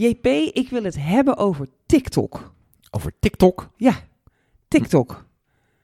JP, 0.00 0.26
ik 0.52 0.68
wil 0.70 0.82
het 0.82 0.96
hebben 0.98 1.36
over 1.36 1.66
TikTok. 1.86 2.52
Over 2.90 3.12
TikTok. 3.20 3.70
Ja, 3.76 3.94
TikTok. 4.68 5.24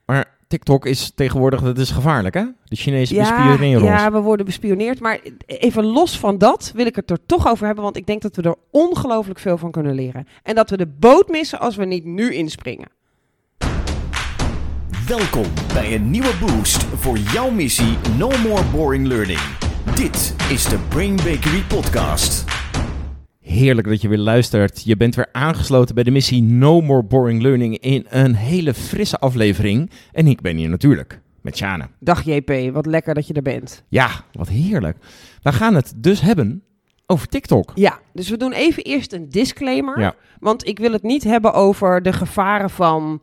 Maar 0.06 0.36
TikTok 0.48 0.86
is 0.86 1.12
tegenwoordig, 1.14 1.62
dat 1.62 1.78
is 1.78 1.90
gevaarlijk 1.90 2.34
hè? 2.34 2.44
De 2.64 2.76
Chinese 2.76 3.14
Ja, 3.14 3.20
bespioneren 3.20 3.80
ons. 3.80 3.90
ja, 3.90 4.12
we 4.12 4.20
worden 4.20 4.46
bespioneerd. 4.46 5.00
Maar 5.00 5.20
even 5.46 5.84
los 5.84 6.18
van 6.18 6.38
dat 6.38 6.72
wil 6.74 6.86
ik 6.86 6.96
het 6.96 7.10
er 7.10 7.26
toch 7.26 7.48
over 7.48 7.66
hebben. 7.66 7.84
Want 7.84 7.96
ik 7.96 8.06
denk 8.06 8.22
dat 8.22 8.36
we 8.36 8.42
er 8.42 8.54
ongelooflijk 8.70 9.38
veel 9.38 9.58
van 9.58 9.70
kunnen 9.70 9.94
leren. 9.94 10.26
En 10.42 10.54
dat 10.54 10.70
we 10.70 10.76
de 10.76 10.86
boot 10.86 11.28
missen 11.28 11.60
als 11.60 11.76
we 11.76 11.84
niet 11.84 12.04
nu 12.04 12.34
inspringen. 12.34 12.88
Welkom 15.06 15.46
bij 15.72 15.94
een 15.94 16.10
nieuwe 16.10 16.34
boost 16.40 16.84
voor 16.84 17.18
jouw 17.18 17.50
missie 17.50 17.96
No 18.18 18.30
More 18.42 18.64
Boring 18.72 19.06
Learning. 19.06 19.40
Dit 19.94 20.34
is 20.50 20.64
de 20.64 20.78
Brain 20.88 21.16
Bakery 21.16 21.62
Podcast. 21.68 22.44
Heerlijk 23.46 23.88
dat 23.88 24.00
je 24.00 24.08
weer 24.08 24.18
luistert. 24.18 24.82
Je 24.84 24.96
bent 24.96 25.14
weer 25.14 25.28
aangesloten 25.32 25.94
bij 25.94 26.04
de 26.04 26.10
missie 26.10 26.42
No 26.42 26.80
More 26.80 27.02
Boring 27.02 27.42
Learning 27.42 27.78
in 27.78 28.06
een 28.08 28.34
hele 28.34 28.74
frisse 28.74 29.18
aflevering. 29.18 29.90
En 30.12 30.26
ik 30.26 30.40
ben 30.40 30.56
hier 30.56 30.68
natuurlijk 30.68 31.20
met 31.40 31.56
Sjane. 31.56 31.88
Dag 32.00 32.22
JP, 32.24 32.72
wat 32.72 32.86
lekker 32.86 33.14
dat 33.14 33.26
je 33.26 33.34
er 33.34 33.42
bent. 33.42 33.84
Ja, 33.88 34.10
wat 34.32 34.48
heerlijk. 34.48 34.96
We 35.42 35.52
gaan 35.52 35.74
het 35.74 35.92
dus 35.96 36.20
hebben 36.20 36.62
over 37.06 37.28
TikTok. 37.28 37.72
Ja, 37.74 37.98
dus 38.12 38.28
we 38.28 38.36
doen 38.36 38.52
even 38.52 38.82
eerst 38.82 39.12
een 39.12 39.28
disclaimer. 39.28 40.00
Ja. 40.00 40.14
Want 40.40 40.66
ik 40.66 40.78
wil 40.78 40.92
het 40.92 41.02
niet 41.02 41.24
hebben 41.24 41.52
over 41.52 42.02
de 42.02 42.12
gevaren 42.12 42.70
van 42.70 43.20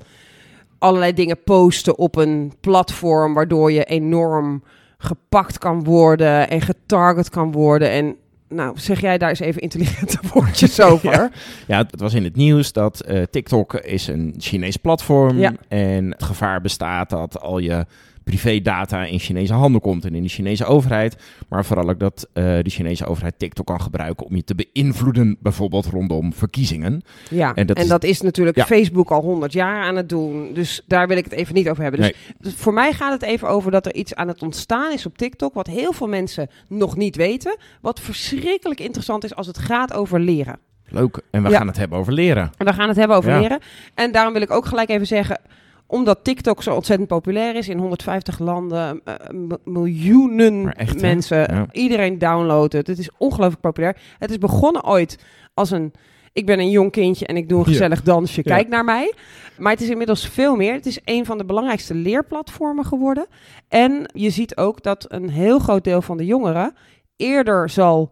allerlei 0.77 1.13
dingen 1.13 1.43
posten 1.43 1.97
op 1.97 2.15
een 2.15 2.53
platform, 2.59 3.33
waardoor 3.33 3.71
je 3.71 3.83
enorm 3.83 4.63
gepakt 4.97 5.57
kan 5.57 5.83
worden 5.83 6.49
en 6.49 6.61
getarget 6.61 7.29
kan 7.29 7.51
worden. 7.51 7.89
En 7.89 8.15
nou, 8.53 8.79
zeg 8.79 9.01
jij 9.01 9.17
daar 9.17 9.29
eens 9.29 9.39
even 9.39 9.61
intelligente 9.61 10.17
woordjes 10.33 10.81
over. 10.81 11.11
Ja. 11.11 11.31
Ja, 11.67 11.77
het 11.77 11.99
was 12.01 12.13
in 12.13 12.23
het 12.23 12.35
nieuws 12.35 12.71
dat 12.71 12.99
eh, 12.99 13.21
TikTok 13.31 13.73
is 13.73 14.07
een 14.07 14.33
Chinees 14.37 14.77
platform 14.77 15.37
Ja. 15.39 15.53
en 15.67 16.11
het 16.11 16.23
gevaar 16.23 16.61
bestaat 16.61 17.09
dat 17.09 17.41
al 17.41 17.57
je 17.59 17.85
privédata 18.23 19.05
in 19.05 19.19
Chinese 19.19 19.53
handen 19.53 19.81
komt 19.81 20.05
en 20.05 20.15
in 20.15 20.23
de 20.23 20.29
Chinese 20.29 20.65
overheid. 20.65 21.15
Maar 21.49 21.65
vooral 21.65 21.89
ook 21.89 21.99
dat 21.99 22.27
eh, 22.33 22.43
de 22.43 22.69
Chinese 22.69 23.05
overheid 23.05 23.39
TikTok 23.39 23.65
kan 23.65 23.81
gebruiken 23.81 24.25
om 24.25 24.35
je 24.35 24.43
te 24.43 24.55
beïnvloeden, 24.55 25.37
bijvoorbeeld 25.39 25.85
rondom 25.85 26.33
verkiezingen. 26.33 27.01
Ja, 27.29 27.47
En 27.49 27.55
en 27.55 27.65
dat 27.67 27.87
dat, 27.87 28.03
is- 28.03 28.09
is, 28.09 28.21
natuurlijk 28.21 28.57
Ja. 28.57 28.65
Facebook 28.65 29.11
al 29.11 29.21
100 29.21 29.53
jaar 29.53 29.83
aan 29.83 29.95
het 29.95 30.09
doen. 30.09 30.53
Dus 30.53 30.81
daar 30.87 31.07
wil 31.07 31.17
ik 31.17 31.23
het 31.23 31.33
even 31.33 31.53
niet 31.53 31.69
over 31.69 31.83
hebben. 31.83 32.01
Dus, 32.01 32.13
dus 32.39 32.53
voor 32.53 32.73
mij 32.73 32.93
gaat 32.93 33.11
het 33.11 33.21
even 33.21 33.47
over 33.49 33.71
dat 33.71 33.85
er 33.85 33.93
iets 33.95 34.15
aan 34.15 34.27
het 34.27 34.41
ontstaan 34.41 34.91
is 34.91 35.05
op 35.05 35.17
TikTok. 35.17 35.53
Wat 35.53 35.67
heel 35.67 35.93
veel 35.93 36.07
mensen 36.07 36.49
nog 36.67 36.97
niet 36.97 37.15
weten. 37.15 37.57
Wat 37.81 37.99
verschrikkelijk 37.99 38.79
interessant 38.79 39.23
is 39.23 39.35
als 39.35 39.47
het 39.47 39.57
gaat 39.57 39.93
over 39.93 40.19
leren. 40.19 40.59
Leuk. 40.87 41.21
En 41.31 41.43
we 41.43 41.49
Ja. 41.49 41.57
gaan 41.57 41.67
het 41.67 41.77
hebben 41.77 41.97
over 41.97 42.13
leren. 42.13 42.51
En 42.57 42.65
we 42.65 42.73
gaan 42.73 42.87
het 42.87 42.97
hebben 42.97 43.17
over 43.17 43.31
Ja. 43.31 43.39
leren. 43.39 43.59
En 43.95 44.11
daarom 44.11 44.33
wil 44.33 44.41
ik 44.41 44.51
ook 44.51 44.65
gelijk 44.65 44.89
even 44.89 45.07
zeggen. 45.07 45.39
Omdat 45.87 46.23
TikTok 46.23 46.63
zo 46.63 46.75
ontzettend 46.75 47.07
populair 47.09 47.55
is 47.55 47.69
in 47.69 47.77
150 47.77 48.39
landen, 48.39 49.01
eh, 49.03 49.13
m- 49.31 49.71
miljoenen 49.71 50.73
echt, 50.73 51.01
mensen, 51.01 51.37
Ja. 51.37 51.65
iedereen 51.71 52.17
downloadt 52.17 52.73
het. 52.73 52.87
Het 52.87 52.97
is 52.99 53.09
ongelooflijk 53.17 53.61
populair. 53.61 53.97
Het 54.19 54.29
is 54.29 54.37
begonnen 54.37 54.83
ooit 54.85 55.17
als 55.53 55.71
een, 55.71 55.93
ik 56.33 56.45
ben 56.45 56.59
een 56.59 56.69
jong 56.69 56.91
kindje 56.91 57.25
en 57.25 57.37
ik 57.37 57.49
doe 57.49 57.57
een 57.59 57.65
Ja. 57.65 57.71
gezellig 57.71 58.01
dansje, 58.03 58.41
Ja. 58.43 58.55
kijk 58.55 58.67
naar 58.67 58.83
mij. 58.83 59.13
Maar 59.57 59.71
het 59.71 59.81
is 59.81 59.89
inmiddels 59.89 60.27
veel 60.27 60.55
meer. 60.55 60.73
Het 60.73 60.85
is 60.85 60.99
een 61.05 61.25
van 61.25 61.37
de 61.37 61.45
belangrijkste 61.45 61.93
leerplatformen 61.95 62.85
geworden. 62.85 63.25
En 63.67 64.09
je 64.13 64.29
ziet 64.29 64.57
ook 64.57 64.83
dat 64.83 65.05
een 65.07 65.29
heel 65.29 65.59
groot 65.59 65.83
deel 65.83 66.01
van 66.01 66.17
de 66.17 66.25
jongeren 66.25 66.75
eerder 67.15 67.69
zal 67.69 68.11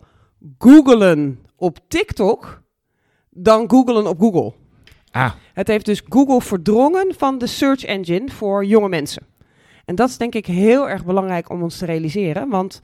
googelen 0.58 1.40
op 1.56 1.78
TikTok 1.88 2.62
dan 3.30 3.70
googelen 3.70 4.08
op 4.08 4.20
Google. 4.20 4.54
Ah, 5.12 5.32
Het 5.54 5.68
heeft 5.68 5.86
dus 5.86 6.02
Google 6.10 6.42
verdrongen 6.42 7.14
van 7.18 7.38
de 7.38 7.48
search 7.48 7.84
engine 7.84 8.30
voor 8.32 8.66
jonge 8.66 8.90
mensen. 8.90 9.24
En 9.86 9.96
dat 9.96 10.10
is 10.10 10.18
denk 10.18 10.36
ik 10.36 10.46
heel 10.46 10.90
erg 10.90 11.06
belangrijk 11.06 11.50
om 11.50 11.62
ons 11.64 11.78
te 11.78 11.86
realiseren. 11.86 12.50
Want 12.50 12.82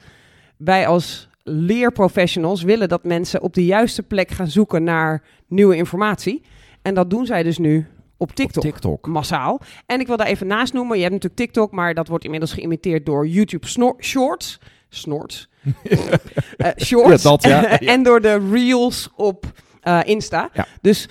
wij 0.57 0.87
als 0.87 1.29
leerprofessionals 1.43 2.61
willen 2.63 2.89
dat 2.89 3.03
mensen 3.03 3.41
op 3.41 3.53
de 3.53 3.65
juiste 3.65 4.03
plek 4.03 4.31
gaan 4.31 4.47
zoeken 4.47 4.83
naar 4.83 5.23
nieuwe 5.47 5.75
informatie. 5.75 6.41
En 6.81 6.93
dat 6.93 7.09
doen 7.09 7.25
zij 7.25 7.43
dus 7.43 7.57
nu 7.57 7.85
op 8.17 8.31
TikTok. 8.31 8.63
TikTok. 8.63 9.07
Massaal. 9.07 9.61
En 9.85 9.99
ik 9.99 10.07
wil 10.07 10.17
daar 10.17 10.27
even 10.27 10.47
naast 10.47 10.73
noemen. 10.73 10.95
Je 10.97 11.01
hebt 11.03 11.13
natuurlijk 11.13 11.41
TikTok, 11.41 11.71
maar 11.71 11.93
dat 11.93 12.07
wordt 12.07 12.23
inmiddels 12.23 12.53
geïmiteerd 12.53 13.05
door 13.05 13.27
YouTube 13.27 13.67
snor- 13.67 13.95
Shorts. 13.99 14.59
Snorts. 14.89 15.49
Eh, 16.57 16.69
shorts. 16.77 17.23
Ja, 17.23 17.29
dat, 17.29 17.43
ja. 17.43 17.79
en 17.93 18.03
door 18.03 18.21
de 18.21 18.47
Reels 18.51 19.09
op 19.15 19.45
eh, 19.81 19.99
Insta. 20.03 20.49
Ja. 20.53 20.65
Dus 20.81 21.07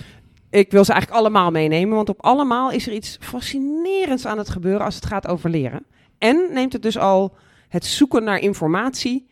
ik 0.49 0.71
wil 0.71 0.85
ze 0.85 0.91
eigenlijk 0.91 1.21
allemaal 1.21 1.51
meenemen. 1.51 1.95
Want 1.95 2.09
op 2.09 2.21
allemaal 2.23 2.71
is 2.71 2.87
er 2.87 2.93
iets 2.93 3.17
fascinerends 3.19 4.25
aan 4.25 4.37
het 4.37 4.49
gebeuren 4.49 4.85
als 4.85 4.95
het 4.95 5.05
gaat 5.05 5.27
over 5.27 5.49
leren. 5.49 5.85
En 6.17 6.49
neemt 6.53 6.73
het 6.73 6.81
dus 6.81 6.97
al 6.97 7.35
het 7.69 7.85
zoeken 7.85 8.23
naar 8.23 8.39
informatie. 8.39 9.27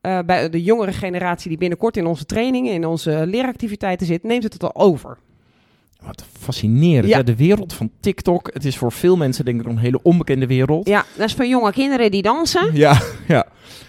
eh, 0.00 0.18
bij 0.26 0.50
de 0.50 0.62
jongere 0.62 0.92
generatie 0.92 1.48
die 1.48 1.58
binnenkort 1.58 1.96
in 1.96 2.06
onze 2.06 2.26
trainingen, 2.26 2.72
in 2.72 2.86
onze 2.86 3.22
leeractiviteiten 3.26 4.06
zit, 4.06 4.22
neemt 4.22 4.42
het 4.42 4.52
het 4.52 4.62
al 4.62 4.74
over. 4.74 5.18
Wat 6.06 6.24
fascinerend. 6.40 7.08
Ja. 7.08 7.22
De 7.22 7.36
wereld 7.36 7.72
van 7.72 7.90
TikTok. 8.00 8.50
Het 8.52 8.64
is 8.64 8.76
voor 8.78 8.92
veel 8.92 9.16
mensen 9.16 9.44
denk 9.44 9.60
ik 9.60 9.66
een 9.66 9.78
hele 9.78 10.02
onbekende 10.02 10.46
wereld. 10.46 10.88
Ja, 10.88 11.04
dat 11.16 11.26
is 11.26 11.34
voor 11.34 11.46
jonge 11.46 11.72
kinderen 11.72 12.10
die 12.10 12.22
dansen. 12.22 12.70
Ja, 12.74 13.00
ja. 13.28 13.46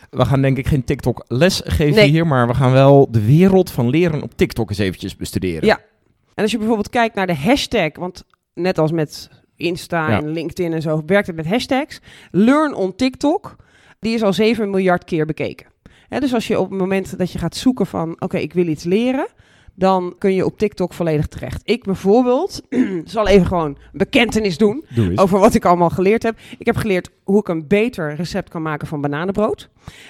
We 0.09 0.25
gaan 0.25 0.41
denk 0.41 0.57
ik 0.57 0.67
geen 0.67 0.83
TikTok 0.83 1.25
les 1.27 1.61
geven 1.65 1.95
Nee. 1.95 2.09
hier, 2.09 2.27
maar 2.27 2.47
we 2.47 2.53
gaan 2.53 2.71
wel 2.71 3.07
de 3.11 3.25
wereld 3.25 3.71
van 3.71 3.89
leren 3.89 4.21
op 4.21 4.31
TikTok 4.35 4.69
eens 4.69 4.77
eventjes 4.79 5.15
bestuderen. 5.15 5.65
Ja. 5.65 5.79
En 6.37 6.43
als 6.43 6.51
je 6.51 6.57
bijvoorbeeld 6.57 6.89
kijkt 6.89 7.15
naar 7.15 7.27
de 7.27 7.35
hashtag, 7.35 7.89
want 7.95 8.23
net 8.53 8.77
als 8.77 8.91
met 8.91 9.29
Insta 9.55 10.09
Ja. 10.09 10.17
en 10.17 10.29
LinkedIn 10.31 10.73
en 10.73 10.81
zo, 10.81 11.01
werkt 11.05 11.27
het 11.27 11.35
met 11.35 11.47
hashtags. 11.47 11.99
Learn 12.31 12.73
on 12.75 12.95
TikTok, 12.95 13.55
die 13.99 14.13
is 14.13 14.23
al 14.23 14.33
7 14.33 14.69
miljard 14.69 15.03
keer 15.03 15.25
bekeken. 15.25 15.67
Dus 16.09 16.33
als 16.33 16.47
je 16.47 16.59
op 16.59 16.69
het 16.69 16.79
moment 16.79 17.17
dat 17.17 17.31
je 17.31 17.39
gaat 17.39 17.55
zoeken 17.55 17.85
van, 17.85 18.15
oké, 18.21 18.37
ik 18.37 18.53
wil 18.53 18.67
iets 18.67 18.83
leren, 18.83 19.27
dan 19.77 20.15
kun 20.17 20.33
je 20.33 20.45
op 20.45 20.57
TikTok 20.57 20.93
volledig 20.93 21.27
terecht. 21.27 21.61
Ik 21.63 21.83
bijvoorbeeld 21.83 22.61
zal 23.05 23.27
even 23.27 23.47
gewoon 23.47 23.65
een 23.65 23.77
bekentenis 23.91 24.57
doen 24.57 24.85
over 25.15 25.39
wat 25.39 25.53
ik 25.53 25.65
allemaal 25.65 25.89
geleerd 25.89 26.23
heb. 26.23 26.37
Ik 26.57 26.65
heb 26.65 26.75
geleerd 26.75 27.09
hoe 27.23 27.39
ik 27.39 27.47
een 27.47 27.67
beter 27.67 28.15
recept 28.15 28.49
kan 28.49 28.61
maken 28.61 28.87
van 28.87 29.01
bananenbrood. 29.01 29.69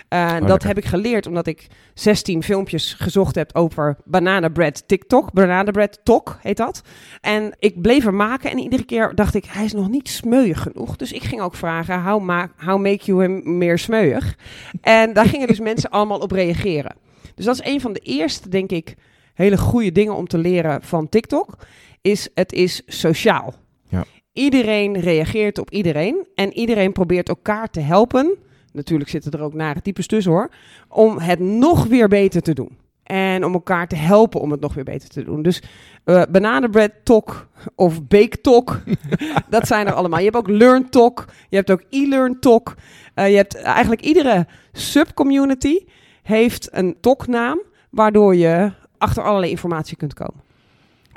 Uh, 0.09 0.47
dat 0.47 0.63
heb 0.63 0.77
ik 0.77 0.85
geleerd 0.85 1.27
omdat 1.27 1.47
ik 1.47 1.67
16 1.93 2.43
filmpjes 2.43 2.93
gezocht 2.93 3.35
heb 3.35 3.55
over 3.55 3.97
bananenbread 4.05 4.87
TikTok. 4.87 5.31
Bananenbread 5.33 5.99
Tok 6.03 6.37
heet 6.41 6.57
dat. 6.57 6.81
En 7.21 7.55
ik 7.59 7.81
bleef 7.81 8.05
er 8.05 8.13
maken 8.13 8.51
en 8.51 8.59
iedere 8.59 8.85
keer 8.85 9.15
dacht 9.15 9.35
ik, 9.35 9.45
hij 9.45 9.65
is 9.65 9.73
nog 9.73 9.89
niet 9.89 10.09
smeuig 10.09 10.61
genoeg. 10.61 10.95
Dus 10.95 11.11
ik 11.11 11.23
ging 11.23 11.41
ook 11.41 11.55
vragen, 11.55 12.03
how, 12.03 12.23
ma 12.23 12.49
how 12.57 12.81
make 12.81 13.05
you 13.05 13.21
him 13.21 13.57
meer 13.57 13.77
smeuig? 13.77 14.35
En 14.81 15.13
daar 15.13 15.25
gingen 15.25 15.47
dus 15.47 15.59
mensen 15.69 15.89
allemaal 15.89 16.19
op 16.19 16.31
reageren. 16.31 16.95
Dus 17.35 17.45
dat 17.45 17.59
is 17.59 17.71
een 17.71 17.81
van 17.81 17.93
de 17.93 17.99
eerste, 17.99 18.49
denk 18.49 18.71
ik, 18.71 18.95
hele 19.37 19.57
goede 19.57 19.91
dingen 19.91 20.15
om 20.15 20.27
te 20.27 20.37
leren 20.37 20.83
van 20.83 21.09
TikTok. 21.09 21.57
Is 22.01 22.29
het 22.33 22.53
is 22.53 22.81
sociaal. 22.85 23.53
Ja. 23.87 24.03
Iedereen 24.33 24.99
reageert 24.99 25.57
op 25.57 25.71
iedereen 25.71 26.27
en 26.35 26.53
iedereen 26.53 26.91
probeert 26.91 27.29
elkaar 27.29 27.69
te 27.69 27.79
helpen. 27.79 28.35
Natuurlijk 28.71 29.09
zitten 29.09 29.31
er 29.31 29.41
ook 29.41 29.53
nare 29.53 29.81
types 29.81 30.07
tussen 30.07 30.31
hoor. 30.31 30.49
Om 30.87 31.19
het 31.19 31.39
nog 31.39 31.85
weer 31.85 32.07
beter 32.07 32.41
te 32.41 32.53
doen. 32.53 32.77
En 33.03 33.45
om 33.45 33.53
elkaar 33.53 33.87
te 33.87 33.95
helpen 33.95 34.41
om 34.41 34.51
het 34.51 34.59
nog 34.59 34.73
weer 34.73 34.83
beter 34.83 35.09
te 35.09 35.23
doen. 35.23 35.41
Dus 35.41 35.61
eh 36.03 36.21
bananenbread 36.29 36.91
talk 37.03 37.47
of 37.75 38.07
bake 38.07 38.41
talk. 38.41 38.81
dat 39.49 39.67
zijn 39.67 39.87
er 39.87 39.93
allemaal. 39.93 40.19
Je 40.19 40.25
hebt 40.25 40.37
ook 40.37 40.47
learn 40.47 40.89
talk. 40.89 41.25
Je 41.49 41.55
hebt 41.55 41.71
ook 41.71 41.83
e-learn 41.89 42.39
talk. 42.39 42.75
Eh, 43.13 43.29
je 43.29 43.35
hebt 43.35 43.55
eigenlijk 43.55 44.01
iedere 44.01 44.47
subcommunity 44.71 45.85
heeft 46.23 46.69
een 46.71 46.97
talknaam. 47.01 47.61
Waardoor 47.89 48.35
je 48.35 48.71
achter 48.97 49.23
allerlei 49.23 49.51
informatie 49.51 49.97
kunt 49.97 50.13
komen. 50.13 50.41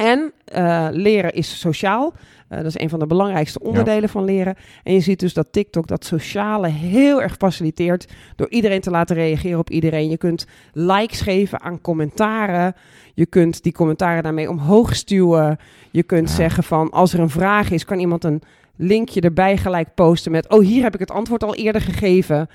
En 0.01 0.33
eh, 0.45 0.89
leren 0.91 1.33
is 1.33 1.61
sociaal. 1.61 2.13
Uh, 2.49 2.57
dat 2.57 2.67
is 2.67 2.79
een 2.79 2.89
van 2.89 2.99
de 2.99 3.07
belangrijkste 3.07 3.61
onderdelen 3.61 4.03
ja. 4.03 4.09
van 4.09 4.25
leren. 4.25 4.55
En 4.83 4.93
je 4.93 5.01
ziet 5.01 5.21
dus 5.21 5.35
dat 5.35 5.53
TikTok 5.53 5.87
dat 5.87 6.05
sociale 6.05 6.69
heel 6.69 7.23
erg 7.23 7.37
faciliteert. 7.39 8.09
Door 8.37 8.51
iedereen 8.51 8.81
te 8.81 8.91
laten 8.91 9.17
reageren 9.17 9.59
op 9.59 9.71
iedereen. 9.71 10.11
Je 10.11 10.17
kunt 10.17 10.47
likes 10.73 11.21
geven 11.21 11.61
aan 11.61 11.81
commentaren. 11.81 12.75
Je 13.15 13.27
kunt 13.27 13.63
die 13.63 13.73
commentaren 13.73 14.23
daarmee 14.23 14.49
omhoog 14.49 14.95
stuwen. 14.95 15.59
Je 15.91 16.03
kunt 16.03 16.29
ja. 16.29 16.35
zeggen 16.35 16.65
van 16.65 16.91
als 16.91 17.13
er 17.13 17.21
een 17.21 17.31
vraag 17.31 17.71
is, 17.71 17.85
kan 17.85 17.99
iemand 17.99 18.25
een 18.25 18.43
linkje 18.77 19.21
erbij 19.21 19.57
gelijk 19.57 19.95
posten 19.95 20.33
met... 20.33 20.49
oh, 20.49 20.61
hier 20.61 20.83
heb 20.83 20.95
ik 20.95 21.01
het 21.01 21.11
antwoord 21.11 21.45
al 21.45 21.55
eerder 21.55 21.81
gegeven. 21.81 22.49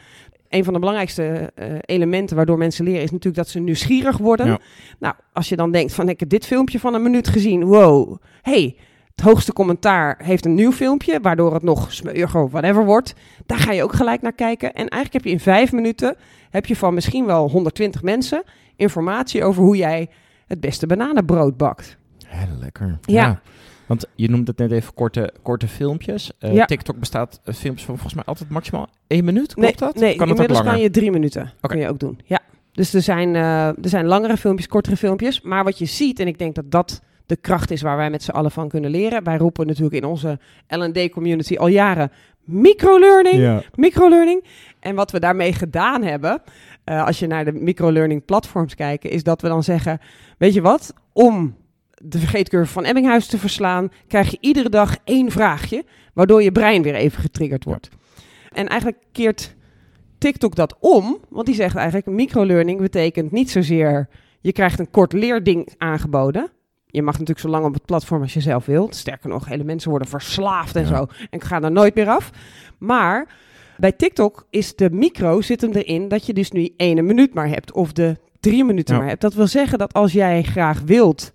Een 0.55 0.63
van 0.63 0.73
de 0.73 0.79
belangrijkste 0.79 1.51
uh, 1.55 1.65
elementen 1.81 2.35
waardoor 2.35 2.57
mensen 2.57 2.85
leren 2.85 3.01
is 3.01 3.11
natuurlijk 3.11 3.35
dat 3.35 3.49
ze 3.49 3.59
nieuwsgierig 3.59 4.17
worden. 4.17 4.45
Ja. 4.45 4.59
Nou, 4.99 5.15
als 5.33 5.49
je 5.49 5.55
dan 5.55 5.71
denkt 5.71 5.93
van 5.93 6.09
ik 6.09 6.19
heb 6.19 6.29
dit 6.29 6.45
filmpje 6.45 6.79
van 6.79 6.93
een 6.93 7.01
minuut 7.01 7.27
gezien. 7.27 7.63
Wow, 7.63 8.17
hey, 8.41 8.75
het 9.15 9.25
hoogste 9.25 9.53
commentaar 9.53 10.19
heeft 10.23 10.45
een 10.45 10.53
nieuw 10.53 10.71
filmpje, 10.71 11.19
waardoor 11.21 11.53
het 11.53 11.63
nog 11.63 11.93
smeuiger 11.93 12.41
of 12.41 12.51
whatever 12.51 12.85
wordt. 12.85 13.13
Daar 13.45 13.57
ga 13.57 13.71
je 13.71 13.83
ook 13.83 13.93
gelijk 13.93 14.21
naar 14.21 14.33
kijken. 14.33 14.73
En 14.73 14.87
eigenlijk 14.87 15.13
heb 15.13 15.23
je 15.23 15.29
in 15.29 15.39
vijf 15.39 15.71
minuten, 15.71 16.15
heb 16.49 16.65
je 16.65 16.75
van 16.75 16.93
misschien 16.93 17.25
wel 17.25 17.49
120 17.49 18.01
mensen 18.01 18.43
informatie 18.75 19.43
over 19.43 19.63
hoe 19.63 19.77
jij 19.77 20.09
het 20.47 20.59
beste 20.59 20.87
bananenbrood 20.87 21.57
bakt. 21.57 21.97
Heel 22.25 22.57
lekker. 22.59 22.99
Ja. 23.01 23.41
Want 23.85 24.05
je 24.15 24.29
noemde 24.29 24.51
het 24.51 24.59
net 24.59 24.71
even 24.71 24.93
korte, 24.93 25.33
korte 25.41 25.67
filmpjes. 25.67 26.31
Eh, 26.39 26.53
Ja. 26.53 26.65
TikTok 26.65 26.99
bestaat 26.99 27.39
uh, 27.45 27.53
filmpjes 27.55 27.85
van 27.85 27.93
volgens 27.95 28.13
mij 28.13 28.23
altijd 28.23 28.49
maximaal 28.49 28.89
één 29.07 29.25
minuut. 29.25 29.53
Klopt 29.53 29.79
nee, 29.79 29.89
dat? 29.89 29.95
Nee, 29.95 30.15
kan 30.15 30.27
inmiddels 30.29 30.57
langer? 30.57 30.73
kan 30.73 30.81
je 30.81 30.89
drie 30.89 31.11
minuten. 31.11 31.41
Oké. 31.41 31.67
Kun 31.67 31.79
je 31.79 31.89
ook 31.89 31.99
doen. 31.99 32.19
Ja. 32.25 32.39
Dus 32.71 32.93
er 32.93 33.01
zijn, 33.01 33.35
eh, 33.35 33.67
er 33.67 33.75
zijn 33.89 34.05
langere 34.05 34.37
filmpjes, 34.37 34.67
kortere 34.67 34.97
filmpjes. 34.97 35.41
Maar 35.41 35.63
wat 35.63 35.77
je 35.77 35.85
ziet, 35.85 36.19
en 36.19 36.27
ik 36.27 36.37
denk 36.37 36.55
dat 36.55 36.71
dat 36.71 37.01
de 37.25 37.35
kracht 37.35 37.71
is 37.71 37.81
waar 37.81 37.97
wij 37.97 38.09
met 38.09 38.23
z'n 38.23 38.31
allen 38.31 38.51
van 38.51 38.69
kunnen 38.69 38.91
leren. 38.91 39.23
Wij 39.23 39.37
roepen 39.37 39.67
natuurlijk 39.67 39.95
in 39.95 40.05
onze 40.05 40.39
L&D-community 40.67 41.55
al 41.57 41.67
jaren 41.67 42.11
microlearning. 42.43 43.35
Ja. 43.35 43.61
microlearning. 43.75 44.43
En 44.79 44.95
wat 44.95 45.11
we 45.11 45.19
daarmee 45.19 45.53
gedaan 45.53 46.03
hebben, 46.03 46.41
eh, 46.83 47.05
als 47.05 47.19
je 47.19 47.27
naar 47.27 47.45
de 47.45 47.51
microlearning 47.51 48.25
platforms 48.25 48.75
kijkt, 48.75 49.05
is 49.05 49.23
dat 49.23 49.41
we 49.41 49.47
dan 49.47 49.63
zeggen, 49.63 49.99
weet 50.38 50.53
je 50.53 50.61
wat, 50.61 50.93
om 51.13 51.55
de 52.07 52.19
vergeetcurve 52.19 52.71
van 52.71 52.83
Ebbinghuis 52.83 53.27
te 53.27 53.37
verslaan, 53.37 53.89
krijg 54.07 54.31
je 54.31 54.37
iedere 54.39 54.69
dag 54.69 54.97
één 55.03 55.31
vraagje, 55.31 55.83
waardoor 56.13 56.43
je 56.43 56.51
brein 56.51 56.81
weer 56.81 56.95
even 56.95 57.21
getriggerd 57.21 57.63
wordt. 57.63 57.89
En 58.51 58.67
eigenlijk 58.67 59.01
keert 59.11 59.55
TikTok 60.17 60.55
dat 60.55 60.75
om, 60.79 61.17
want 61.29 61.45
die 61.45 61.55
zegt 61.55 61.75
eigenlijk, 61.75 62.07
microlearning 62.07 62.79
betekent 62.79 63.31
niet 63.31 63.49
zozeer, 63.51 64.07
je 64.41 64.51
krijgt 64.51 64.79
een 64.79 64.91
kort 64.91 65.13
leerding 65.13 65.73
aangeboden. 65.77 66.49
Je 66.85 67.01
mag 67.01 67.11
natuurlijk 67.13 67.39
zo 67.39 67.47
lang 67.49 67.65
op 67.65 67.73
het 67.73 67.85
platform 67.85 68.21
als 68.21 68.33
je 68.33 68.39
zelf 68.41 68.65
wilt. 68.65 68.95
Sterker 68.95 69.29
nog, 69.29 69.45
hele 69.47 69.63
mensen 69.63 69.89
worden 69.89 70.07
verslaafd 70.07 70.75
en 70.75 70.81
Ja. 70.87 70.87
zo. 70.95 71.07
En 71.29 71.41
gaan 71.41 71.63
er 71.63 71.71
nooit 71.71 71.95
meer 71.95 72.09
af. 72.09 72.29
Maar 72.77 73.27
bij 73.77 73.91
TikTok 73.91 74.45
is 74.49 74.75
de 74.75 74.89
micro 74.89 75.41
zit 75.41 75.61
hem 75.61 75.71
erin 75.71 76.07
dat 76.07 76.25
je 76.25 76.33
dus 76.33 76.51
nu 76.51 76.69
ene 76.77 77.01
minuut 77.01 77.33
maar 77.33 77.47
hebt. 77.47 77.71
Of 77.71 77.91
de 77.93 78.17
drie 78.39 78.63
minuten 78.63 78.93
Ja. 78.93 78.99
maar 78.99 79.09
hebt. 79.09 79.21
Dat 79.21 79.33
wil 79.33 79.47
zeggen 79.47 79.77
dat 79.77 79.93
als 79.93 80.11
jij 80.11 80.43
graag 80.43 80.81
wilt 80.85 81.33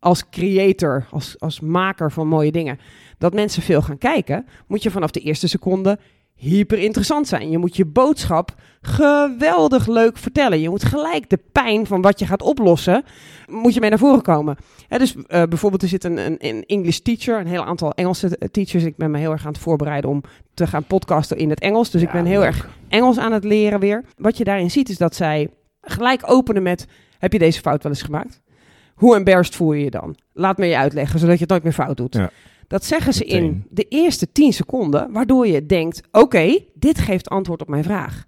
als 0.00 0.28
creator, 0.30 1.06
als, 1.10 1.36
als 1.38 1.60
maker 1.60 2.12
van 2.12 2.28
mooie 2.28 2.52
dingen, 2.52 2.78
dat 3.18 3.34
mensen 3.34 3.62
veel 3.62 3.82
gaan 3.82 3.98
kijken, 3.98 4.46
moet 4.66 4.82
je 4.82 4.90
vanaf 4.90 5.10
de 5.10 5.20
eerste 5.20 5.48
seconde 5.48 5.98
hyper 6.40 6.78
interessant 6.78 7.28
zijn. 7.28 7.50
Je 7.50 7.58
moet 7.58 7.76
je 7.76 7.84
boodschap 7.84 8.54
geweldig 8.80 9.86
leuk 9.86 10.18
vertellen. 10.18 10.60
Je 10.60 10.68
moet 10.68 10.84
gelijk 10.84 11.30
de 11.30 11.38
pijn 11.52 11.86
van 11.86 12.02
wat 12.02 12.18
je 12.18 12.26
gaat 12.26 12.42
oplossen, 12.42 13.04
moet 13.48 13.74
je 13.74 13.80
mee 13.80 13.90
naar 13.90 13.98
voren 13.98 14.22
komen. 14.22 14.56
Dus 14.88 15.14
eh, 15.26 15.42
bijvoorbeeld 15.42 15.82
er 15.82 15.88
zit 15.88 16.04
een, 16.04 16.18
een, 16.18 16.36
een 16.38 16.64
English 16.66 16.98
teacher, 16.98 17.40
een 17.40 17.46
heel 17.46 17.64
aantal 17.64 17.92
Engelse 17.92 18.38
teachers. 18.50 18.84
Ik 18.84 18.96
ben 18.96 19.10
me 19.10 19.18
heel 19.18 19.32
erg 19.32 19.46
aan 19.46 19.52
het 19.52 19.60
voorbereiden 19.60 20.10
om 20.10 20.22
te 20.54 20.66
gaan 20.66 20.84
podcasten 20.84 21.36
in 21.36 21.50
het 21.50 21.60
Engels. 21.60 21.90
Dus 21.90 22.02
ik 22.02 22.12
ben 22.12 22.24
heel 22.24 22.40
leuk. 22.40 22.48
erg 22.48 22.68
Engels 22.88 23.18
aan 23.18 23.32
het 23.32 23.44
leren 23.44 23.80
weer. 23.80 24.04
Wat 24.16 24.36
je 24.36 24.44
daarin 24.44 24.70
ziet 24.70 24.88
is 24.88 24.98
dat 24.98 25.14
zij 25.14 25.48
gelijk 25.80 26.22
openen 26.30 26.62
met, 26.62 26.86
heb 27.18 27.32
je 27.32 27.38
deze 27.38 27.60
fout 27.60 27.82
wel 27.82 27.92
eens 27.92 28.02
gemaakt? 28.02 28.40
Hoe 29.00 29.16
embarrassed 29.16 29.56
voel 29.56 29.72
je 29.72 29.84
je 29.84 29.90
dan? 29.90 30.16
Laat 30.32 30.58
me 30.58 30.66
je 30.66 30.76
uitleggen, 30.76 31.18
zodat 31.18 31.34
je 31.34 31.40
het 31.40 31.50
nooit 31.50 31.62
meer 31.62 31.72
fout 31.72 31.96
doet. 31.96 32.14
Ja. 32.14 32.30
Dat 32.66 32.84
zeggen 32.84 33.12
ze 33.12 33.24
in 33.24 33.66
de 33.70 33.86
eerste 33.88 34.32
10 34.32 34.52
seconden, 34.52 35.12
waardoor 35.12 35.46
je 35.46 35.66
denkt: 35.66 36.00
oké, 36.12 36.58
dit 36.74 36.98
geeft 36.98 37.28
antwoord 37.28 37.60
op 37.60 37.68
mijn 37.68 37.84
vraag. 37.84 38.24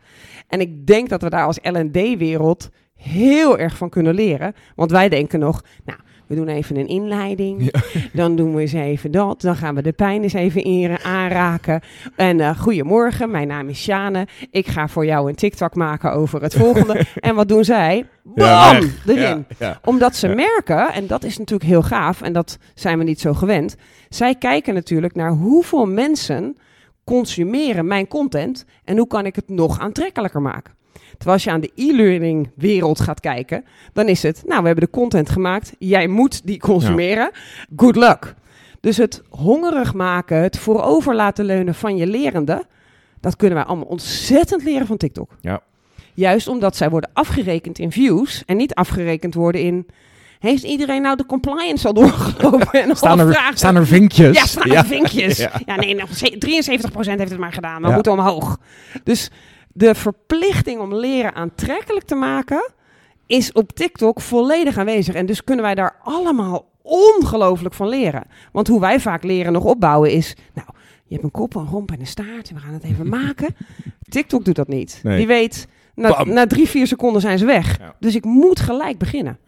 En 0.49 0.61
ik 0.61 0.87
denk 0.87 1.09
dat 1.09 1.23
we 1.23 1.31
daar 1.31 1.47
als 1.47 1.59
LD-wereld 1.63 2.69
heel 2.95 3.59
erg 3.59 3.77
van 3.77 3.89
kunnen 3.89 4.15
leren. 4.15 4.55
Want 4.75 4.91
wij 4.91 5.09
denken 5.09 5.39
nog: 5.39 5.65
nou, 5.85 5.99
we 6.33 6.39
doen 6.39 6.55
even 6.55 6.77
een 6.77 6.89
inleiding. 6.89 7.75
Dan 8.13 8.37
doen 8.37 8.55
we 8.55 8.61
eens 8.61 8.73
even 8.73 9.11
dat. 9.11 9.41
Dan 9.41 9.57
gaan 9.57 9.75
we 9.75 9.83
de 9.83 9.93
pijn 9.93 10.23
eens 10.23 10.33
even 10.33 10.99
aanraken. 11.03 11.81
En 12.17 12.41
eh, 12.41 12.59
goedemorgen, 12.59 13.31
mijn 13.31 13.49
naam 13.49 13.69
is 13.69 13.83
Sjane. 13.83 14.27
Ik 14.51 14.67
ga 14.67 14.89
voor 14.89 15.07
jou 15.07 15.29
een 15.29 15.35
TikTok 15.35 15.75
maken 15.75 16.13
over 16.13 16.43
het 16.43 16.55
volgende. 16.55 17.07
en 17.21 17.35
wat 17.35 17.49
doen 17.49 17.65
zij? 17.65 18.07
Bam! 18.23 18.91
erin 19.07 19.47
omdat 19.85 20.17
ze 20.17 20.29
merken, 20.29 20.93
en 20.93 21.07
dat 21.07 21.25
is 21.25 21.39
natuurlijk 21.39 21.71
heel 21.71 21.83
gaaf, 21.83 22.23
en 22.23 22.33
dat 22.33 22.59
zijn 22.75 22.99
we 22.99 23.05
niet 23.05 23.21
zo 23.21 23.35
gewend. 23.35 23.77
Zij 24.09 24.35
kijken 24.35 24.75
natuurlijk 24.75 25.15
naar 25.15 25.31
hoeveel 25.31 25.87
mensen 25.87 26.57
consumeren 27.05 27.87
mijn 27.87 28.09
content 28.09 28.65
en 28.85 28.97
hoe 28.97 29.07
kan 29.07 29.27
ik 29.27 29.37
het 29.37 29.49
nog 29.49 29.79
aantrekkelijker 29.79 30.43
maken. 30.43 30.75
Terwijl 30.93 31.33
als 31.33 31.45
je 31.45 31.51
aan 31.51 31.61
de 31.61 31.71
e-learning 31.75 32.51
wereld 32.55 33.01
gaat 33.01 33.21
kijken, 33.21 33.65
dan 33.93 34.09
is 34.09 34.23
het, 34.23 34.43
nou, 34.47 34.61
we 34.61 34.67
hebben 34.67 34.85
de 34.85 34.91
content 34.91 35.31
gemaakt, 35.31 35.73
jij 35.79 36.07
moet 36.09 36.47
die 36.47 36.59
consumeren. 36.59 37.31
Good 37.77 37.97
luck. 37.97 38.35
Dus 38.81 38.97
het 38.97 39.23
hongerig 39.29 39.95
maken, 39.95 40.37
het 40.37 40.59
voorover 40.59 41.15
laten 41.15 41.45
leunen 41.45 41.75
van 41.75 41.97
je 41.97 42.07
lerende, 42.07 42.65
dat 43.21 43.37
kunnen 43.37 43.57
wij 43.59 43.67
allemaal 43.67 43.87
ontzettend 43.87 44.63
leren 44.63 44.87
van 44.87 44.97
TikTok. 44.97 45.37
Ja. 45.41 45.61
Juist 46.15 46.49
omdat 46.49 46.77
zij 46.77 46.91
worden 46.91 47.11
afgerekend 47.13 47.79
in 47.79 47.93
views 47.93 48.43
en 48.47 48.57
niet 48.57 48.75
afgerekend 48.75 49.35
worden 49.35 49.61
in. 49.61 49.87
Heeft 50.39 50.63
iedereen 50.63 51.03
nou 51.03 51.17
de 51.17 51.27
compliance 51.27 51.87
al 51.87 51.93
doorgelopen? 51.95 52.83
En 52.83 52.97
Staan, 52.97 53.21
er, 53.21 53.33
vragen? 53.33 53.57
staan 53.59 53.77
er 53.77 53.87
vinkjes? 53.87 54.37
Ja, 54.37 54.47
staan 54.47 54.71
er 54.71 54.85
vinkjes. 54.85 55.39
Ja. 55.67 55.77
Nee, 55.77 55.95
nog 55.95 56.17
ze- 56.17 56.71
73% 56.75 57.19
heeft 57.19 57.31
het 57.31 57.39
maar 57.39 57.53
gedaan. 57.53 57.81
Maar 57.81 57.93
moeten 57.93 58.13
omhoog. 58.13 58.59
Dus 59.05 59.31
de 59.75 59.95
verplichting 59.95 60.81
om 60.81 60.95
leren 60.95 61.35
aantrekkelijk 61.35 62.05
te 62.07 62.15
maken 62.15 62.73
is 63.27 63.53
op 63.53 63.73
TikTok 63.73 64.21
volledig 64.21 64.79
aanwezig. 64.79 65.15
En 65.15 65.27
dus 65.27 65.45
kunnen 65.45 65.65
wij 65.65 65.75
daar 65.75 65.97
allemaal 66.03 66.71
ongelooflijk 66.83 67.75
van 67.75 67.89
leren. 67.89 68.25
Want 68.53 68.69
hoe 68.69 68.81
wij 68.81 69.01
vaak 69.01 69.23
leren 69.23 69.53
nog 69.53 69.65
opbouwen 69.65 70.11
is... 70.11 70.37
Nou, 70.55 70.67
je 71.05 71.13
hebt 71.13 71.25
een 71.25 71.31
kop, 71.31 71.55
een 71.55 71.67
romp 71.67 71.91
en 71.93 72.01
een 72.01 72.07
staart. 72.07 72.49
En 72.49 72.55
we 72.55 72.61
gaan 72.61 72.73
het 72.73 72.85
even 72.85 73.09
maken. 73.21 73.55
TikTok 74.09 74.45
doet 74.45 74.57
dat 74.57 74.69
niet. 74.69 75.01
Nee. 75.03 75.17
Die 75.17 75.27
weet... 75.27 75.69
Na, 75.95 76.25
na 76.25 76.47
drie, 76.47 76.69
vier 76.69 76.87
seconden 76.87 77.21
zijn 77.21 77.39
ze 77.39 77.45
weg. 77.45 77.79
Ja. 77.79 77.95
Dus 78.01 78.15
ik 78.15 78.25
moet 78.25 78.61
gelijk 78.61 78.99
beginnen. 78.99 79.39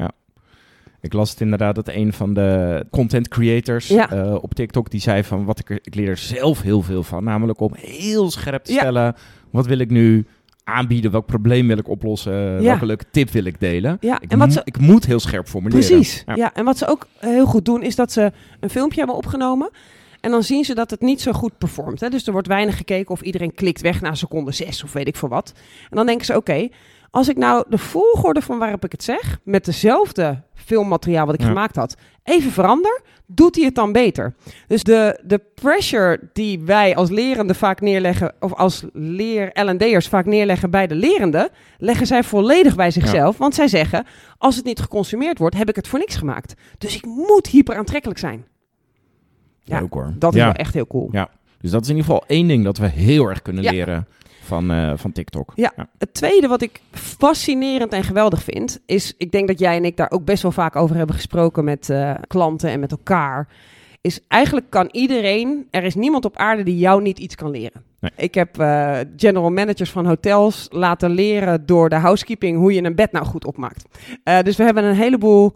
Ik 1.00 1.12
las 1.12 1.30
het 1.30 1.40
inderdaad 1.40 1.74
dat 1.74 1.88
een 1.88 2.12
van 2.12 2.34
de 2.34 2.84
content 2.90 3.28
creators 3.28 3.88
Ja. 3.88 4.10
eh, 4.10 4.34
op 4.42 4.54
TikTok 4.54 4.90
die 4.90 5.00
zei 5.00 5.24
van 5.24 5.44
wat 5.44 5.58
ik, 5.58 5.68
ik 5.82 5.94
leer 5.94 6.08
er 6.08 6.16
zelf 6.16 6.60
heel 6.62 6.82
veel 6.82 7.02
van, 7.02 7.24
namelijk 7.24 7.60
om 7.60 7.70
heel 7.74 8.30
scherp 8.30 8.64
te 8.64 8.72
Ja. 8.72 8.78
stellen 8.78 9.14
wat 9.54 9.66
wil 9.66 9.78
ik 9.78 9.90
nu 9.90 10.26
aanbieden, 10.64 11.10
welk 11.10 11.26
probleem 11.26 11.66
wil 11.66 11.78
ik 11.78 11.88
oplossen, 11.88 12.62
welke 12.62 12.86
leuke 12.86 13.04
tip 13.10 13.30
wil 13.30 13.44
ik 13.44 13.60
delen. 13.60 13.96
Ja, 14.00 14.20
Ik, 14.20 14.30
en 14.30 14.38
wat 14.38 14.52
ze, 14.52 14.60
ik 14.64 14.78
moet 14.78 15.06
heel 15.06 15.20
scherp 15.20 15.48
formuleren. 15.48 15.86
Precies. 15.86 16.24
Ja. 16.34 16.54
En 16.54 16.64
wat 16.64 16.78
ze 16.78 16.86
ook 16.86 17.06
heel 17.18 17.46
goed 17.46 17.64
doen, 17.64 17.82
is 17.82 17.96
dat 17.96 18.12
ze 18.12 18.32
een 18.60 18.70
filmpje 18.70 18.98
hebben 18.98 19.16
opgenomen. 19.16 19.70
En 20.20 20.30
dan 20.30 20.42
zien 20.42 20.64
ze 20.64 20.74
dat 20.74 20.90
het 20.90 21.00
niet 21.00 21.20
zo 21.20 21.32
goed 21.32 21.58
performt. 21.58 22.00
Hè? 22.00 22.08
Dus 22.08 22.26
er 22.26 22.32
wordt 22.32 22.48
weinig 22.48 22.76
gekeken 22.76 23.10
of 23.10 23.20
iedereen 23.20 23.54
klikt 23.54 23.80
weg 23.80 24.00
na 24.00 24.14
seconde 24.14 24.52
6 24.52 24.84
of 24.84 24.92
weet 24.92 25.08
ik 25.08 25.16
veel 25.16 25.28
wat. 25.28 25.52
En 25.90 25.96
dan 25.96 26.06
denken 26.06 26.26
ze: 26.26 26.36
oké, 26.36 26.68
als 27.14 27.28
ik 27.28 27.36
nou 27.36 27.64
de 27.68 27.78
volgorde 27.78 28.40
van 28.42 28.58
waarop 28.58 28.84
ik 28.84 28.92
het 28.92 29.02
zeg, 29.04 29.38
met 29.44 29.64
dezelfde 29.64 30.42
filmmateriaal 30.54 31.26
wat 31.26 31.34
ik 31.34 31.40
Ja. 31.40 31.46
gemaakt 31.46 31.76
had, 31.76 31.96
even 32.22 32.50
verander, 32.50 33.00
doet 33.26 33.54
hij 33.56 33.64
het 33.64 33.74
dan 33.74 33.92
beter. 33.92 34.34
Dus 34.66 34.82
de, 34.82 35.20
de 35.24 35.40
pressure 35.54 36.20
die 36.32 36.60
wij 36.60 36.96
als 36.96 37.10
lerende 37.10 37.54
vaak 37.54 37.80
neerleggen, 37.80 38.32
of 38.40 38.52
als 38.54 38.84
leer 38.92 39.50
L&D'ers 39.64 40.08
vaak 40.08 40.24
neerleggen 40.26 40.70
bij 40.70 40.86
de 40.86 40.94
lerende, 40.94 41.50
leggen 41.78 42.06
zij 42.06 42.22
volledig 42.22 42.74
bij 42.76 42.90
zichzelf. 42.90 43.38
Want 43.38 43.54
zij 43.54 43.68
zeggen, 43.68 44.06
als 44.38 44.56
het 44.56 44.64
niet 44.64 44.80
geconsumeerd 44.80 45.38
wordt, 45.38 45.56
heb 45.56 45.68
ik 45.68 45.76
het 45.76 45.88
voor 45.88 45.98
niks 45.98 46.16
gemaakt. 46.16 46.54
Dus 46.78 46.94
ik 46.96 47.04
moet 47.06 47.46
hyper 47.46 47.76
aantrekkelijk 47.76 48.18
zijn. 48.18 48.44
Ja, 49.62 49.80
Leuk 49.80 49.92
hoor. 49.92 50.12
Dat 50.18 50.32
is 50.34 50.38
Ja. 50.40 50.44
wel 50.46 50.54
echt 50.54 50.74
heel 50.74 50.86
cool. 50.86 51.08
Ja. 51.12 51.28
Dus 51.60 51.70
dat 51.70 51.82
is 51.82 51.88
in 51.88 51.96
ieder 51.96 52.10
geval 52.12 52.26
één 52.28 52.48
ding 52.48 52.64
dat 52.64 52.78
we 52.78 52.86
heel 52.88 53.28
erg 53.28 53.42
kunnen 53.42 53.62
leren 53.64 54.06
van, 54.44 54.70
eh, 54.70 54.92
van 54.96 55.12
TikTok. 55.12 55.52
Ja. 55.54 55.72
Het 55.98 56.14
tweede 56.14 56.48
wat 56.48 56.62
ik 56.62 56.80
fascinerend 56.90 57.92
en 57.92 58.04
geweldig 58.04 58.42
vind, 58.42 58.80
is, 58.86 59.14
ik 59.18 59.32
denk 59.32 59.48
dat 59.48 59.58
jij 59.58 59.76
en 59.76 59.84
ik 59.84 59.96
daar 59.96 60.10
ook 60.10 60.24
best 60.24 60.42
wel 60.42 60.52
vaak 60.52 60.76
over 60.76 60.96
hebben 60.96 61.14
gesproken 61.14 61.64
met 61.64 61.90
eh, 61.90 62.14
klanten 62.26 62.70
en 62.70 62.80
met 62.80 62.90
elkaar, 62.90 63.48
is 64.00 64.20
eigenlijk 64.28 64.70
kan 64.70 64.88
iedereen, 64.92 65.66
er 65.70 65.84
is 65.84 65.94
niemand 65.94 66.24
op 66.24 66.36
aarde 66.36 66.62
die 66.62 66.78
jou 66.78 67.02
niet 67.02 67.18
iets 67.18 67.34
kan 67.34 67.50
leren. 67.50 67.82
Nee. 68.00 68.10
Ik 68.16 68.34
heb 68.34 68.58
eh, 68.58 68.98
general 69.16 69.50
managers 69.50 69.90
van 69.90 70.06
hotels 70.06 70.68
laten 70.70 71.10
leren 71.10 71.66
door 71.66 71.88
de 71.88 71.96
housekeeping 71.96 72.58
hoe 72.58 72.72
je 72.72 72.84
een 72.84 72.94
bed 72.94 73.12
nou 73.12 73.24
goed 73.24 73.44
opmaakt. 73.44 73.84
Dus 74.42 74.56
we 74.56 74.62
hebben 74.62 74.84
een 74.84 74.94
heleboel 74.94 75.54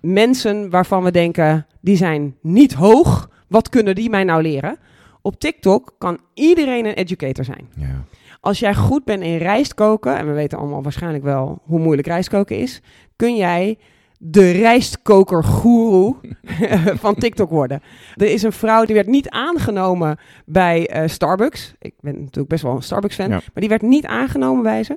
mensen 0.00 0.70
waarvan 0.70 1.02
we 1.02 1.10
denken, 1.10 1.66
die 1.80 1.96
zijn 1.96 2.36
niet 2.40 2.72
hoog. 2.72 3.30
Wat 3.48 3.68
kunnen 3.68 3.94
die 3.94 4.10
mij 4.10 4.24
nou 4.24 4.42
leren? 4.42 4.78
Op 5.26 5.40
TikTok 5.40 5.94
kan 5.98 6.18
iedereen 6.34 6.84
een 6.86 6.94
educator 6.94 7.44
zijn. 7.44 7.68
Ja. 7.76 8.04
Als 8.40 8.58
jij 8.58 8.74
goed 8.74 9.04
bent 9.04 9.22
in 9.22 9.36
rijst 9.36 9.74
koken, 9.74 10.16
en 10.16 10.26
we 10.26 10.32
weten 10.32 10.58
allemaal 10.58 10.82
waarschijnlijk 10.82 11.24
wel 11.24 11.60
hoe 11.62 11.78
moeilijk 11.78 12.06
rijst 12.08 12.28
koken 12.28 12.58
is, 12.58 12.80
kun 13.16 13.36
jij 13.36 13.78
de 14.18 14.50
rijstkoker-goeroe 14.50 16.16
van 17.04 17.14
TikTok 17.14 17.50
worden. 17.50 17.82
Er 18.16 18.26
is 18.30 18.42
een 18.42 18.52
vrouw 18.52 18.84
die 18.84 18.94
werd 18.94 19.06
niet 19.06 19.28
aangenomen 19.28 20.18
bij 20.46 20.88
eh, 20.88 21.08
Starbucks. 21.08 21.74
Ik 21.78 21.94
ben 22.00 22.14
natuurlijk 22.14 22.48
best 22.48 22.62
wel 22.62 22.74
een 22.74 22.82
Starbucks-fan, 22.82 23.28
Ja. 23.28 23.34
maar 23.34 23.50
die 23.54 23.68
werd 23.68 23.82
niet 23.82 24.06
aangenomen 24.06 24.62
bij 24.62 24.82
ze. 24.82 24.96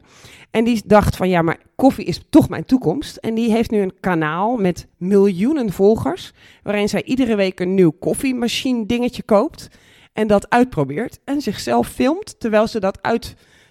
En 0.52 0.64
die 0.64 0.82
dacht 0.86 1.16
van 1.16 1.30
ja, 1.30 1.42
maar 1.42 1.58
koffie 1.76 2.06
is 2.06 2.22
toch 2.30 2.50
mijn 2.50 2.66
toekomst. 2.66 3.16
En 3.16 3.34
die 3.34 3.52
heeft 3.52 3.72
nu 3.72 3.82
een 3.82 4.00
kanaal 4.00 4.58
met 4.58 4.88
miljoenen 4.98 5.72
volgers, 5.72 6.34
waarin 6.64 6.90
zij 6.90 7.04
iedere 7.04 7.36
week 7.36 7.60
een 7.60 7.74
nieuw 7.74 7.92
koffiemachine 8.00 8.86
dingetje 8.86 9.24
koopt 9.24 9.70
en 10.18 10.28
dat 10.28 10.50
uitprobeert 10.50 11.20
en 11.26 11.42
zichzelf 11.42 11.88
filmt 11.88 12.40
terwijl 12.40 12.68
ze 12.68 12.80
dat 12.80 13.00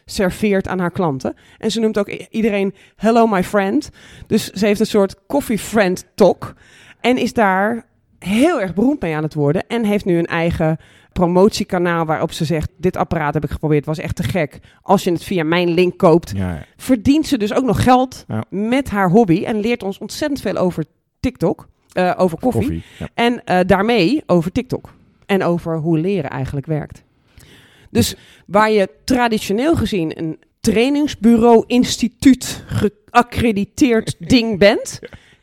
serveert 0.04 0.68
aan 0.68 0.78
haar 0.78 0.90
klanten. 0.90 1.34
En 1.58 1.70
ze 1.70 1.80
noemt 1.80 1.98
ook 1.98 2.08
iedereen 2.08 2.74
hello 2.96 3.26
my 3.26 3.44
friend. 3.44 3.90
Dus 4.26 4.50
ze 4.50 4.66
heeft 4.66 4.80
een 4.80 4.86
soort 4.86 5.26
coffee 5.26 5.58
friend 5.58 6.04
talk. 6.14 6.54
En 7.00 7.16
is 7.18 7.32
daar 7.32 7.86
heel 8.18 8.60
erg 8.60 8.74
beroemd 8.74 9.00
mee 9.00 9.16
aan 9.16 9.22
het 9.22 9.34
worden. 9.34 9.66
En 9.66 9.84
heeft 9.84 10.04
nu 10.04 10.18
een 10.18 10.26
eigen 10.26 10.78
promotiekanaal 11.12 12.04
waarop 12.04 12.32
ze 12.32 12.44
zegt... 12.44 12.70
dit 12.76 12.96
apparaat 12.96 13.34
heb 13.34 13.44
ik 13.44 13.50
geprobeerd, 13.50 13.84
was 13.86 13.98
echt 13.98 14.16
te 14.16 14.22
gek. 14.22 14.58
Als 14.82 15.04
je 15.04 15.10
het 15.12 15.24
via 15.24 15.44
mijn 15.44 15.68
link 15.70 15.96
koopt, 15.98 16.32
Ja, 16.36 16.52
ja. 16.52 16.64
verdient 16.76 17.26
ze 17.26 17.38
dus 17.38 17.52
ook 17.54 17.64
nog 17.64 17.82
geld 17.82 18.24
Ja. 18.28 18.44
met 18.50 18.90
haar 18.90 19.10
hobby. 19.10 19.44
En 19.44 19.60
leert 19.60 19.82
ons 19.82 19.98
ontzettend 19.98 20.40
veel 20.40 20.56
over 20.56 20.84
TikTok, 21.20 21.68
eh, 21.92 22.14
over 22.16 22.38
koffie. 22.38 22.82
En 23.14 23.44
eh, 23.44 23.58
daarmee 23.66 24.22
over 24.26 24.52
TikTok. 24.52 24.90
En 25.26 25.42
over 25.42 25.78
hoe 25.78 25.98
leren 25.98 26.30
eigenlijk 26.30 26.66
werkt. 26.66 27.04
Dus 27.90 28.16
waar 28.46 28.70
je 28.70 28.90
traditioneel 29.04 29.76
gezien 29.76 30.18
een 30.18 30.38
trainingsbureau, 30.60 31.64
instituut, 31.66 32.64
geaccrediteerd 32.66 34.16
ding 34.28 34.58
bent, 34.58 34.98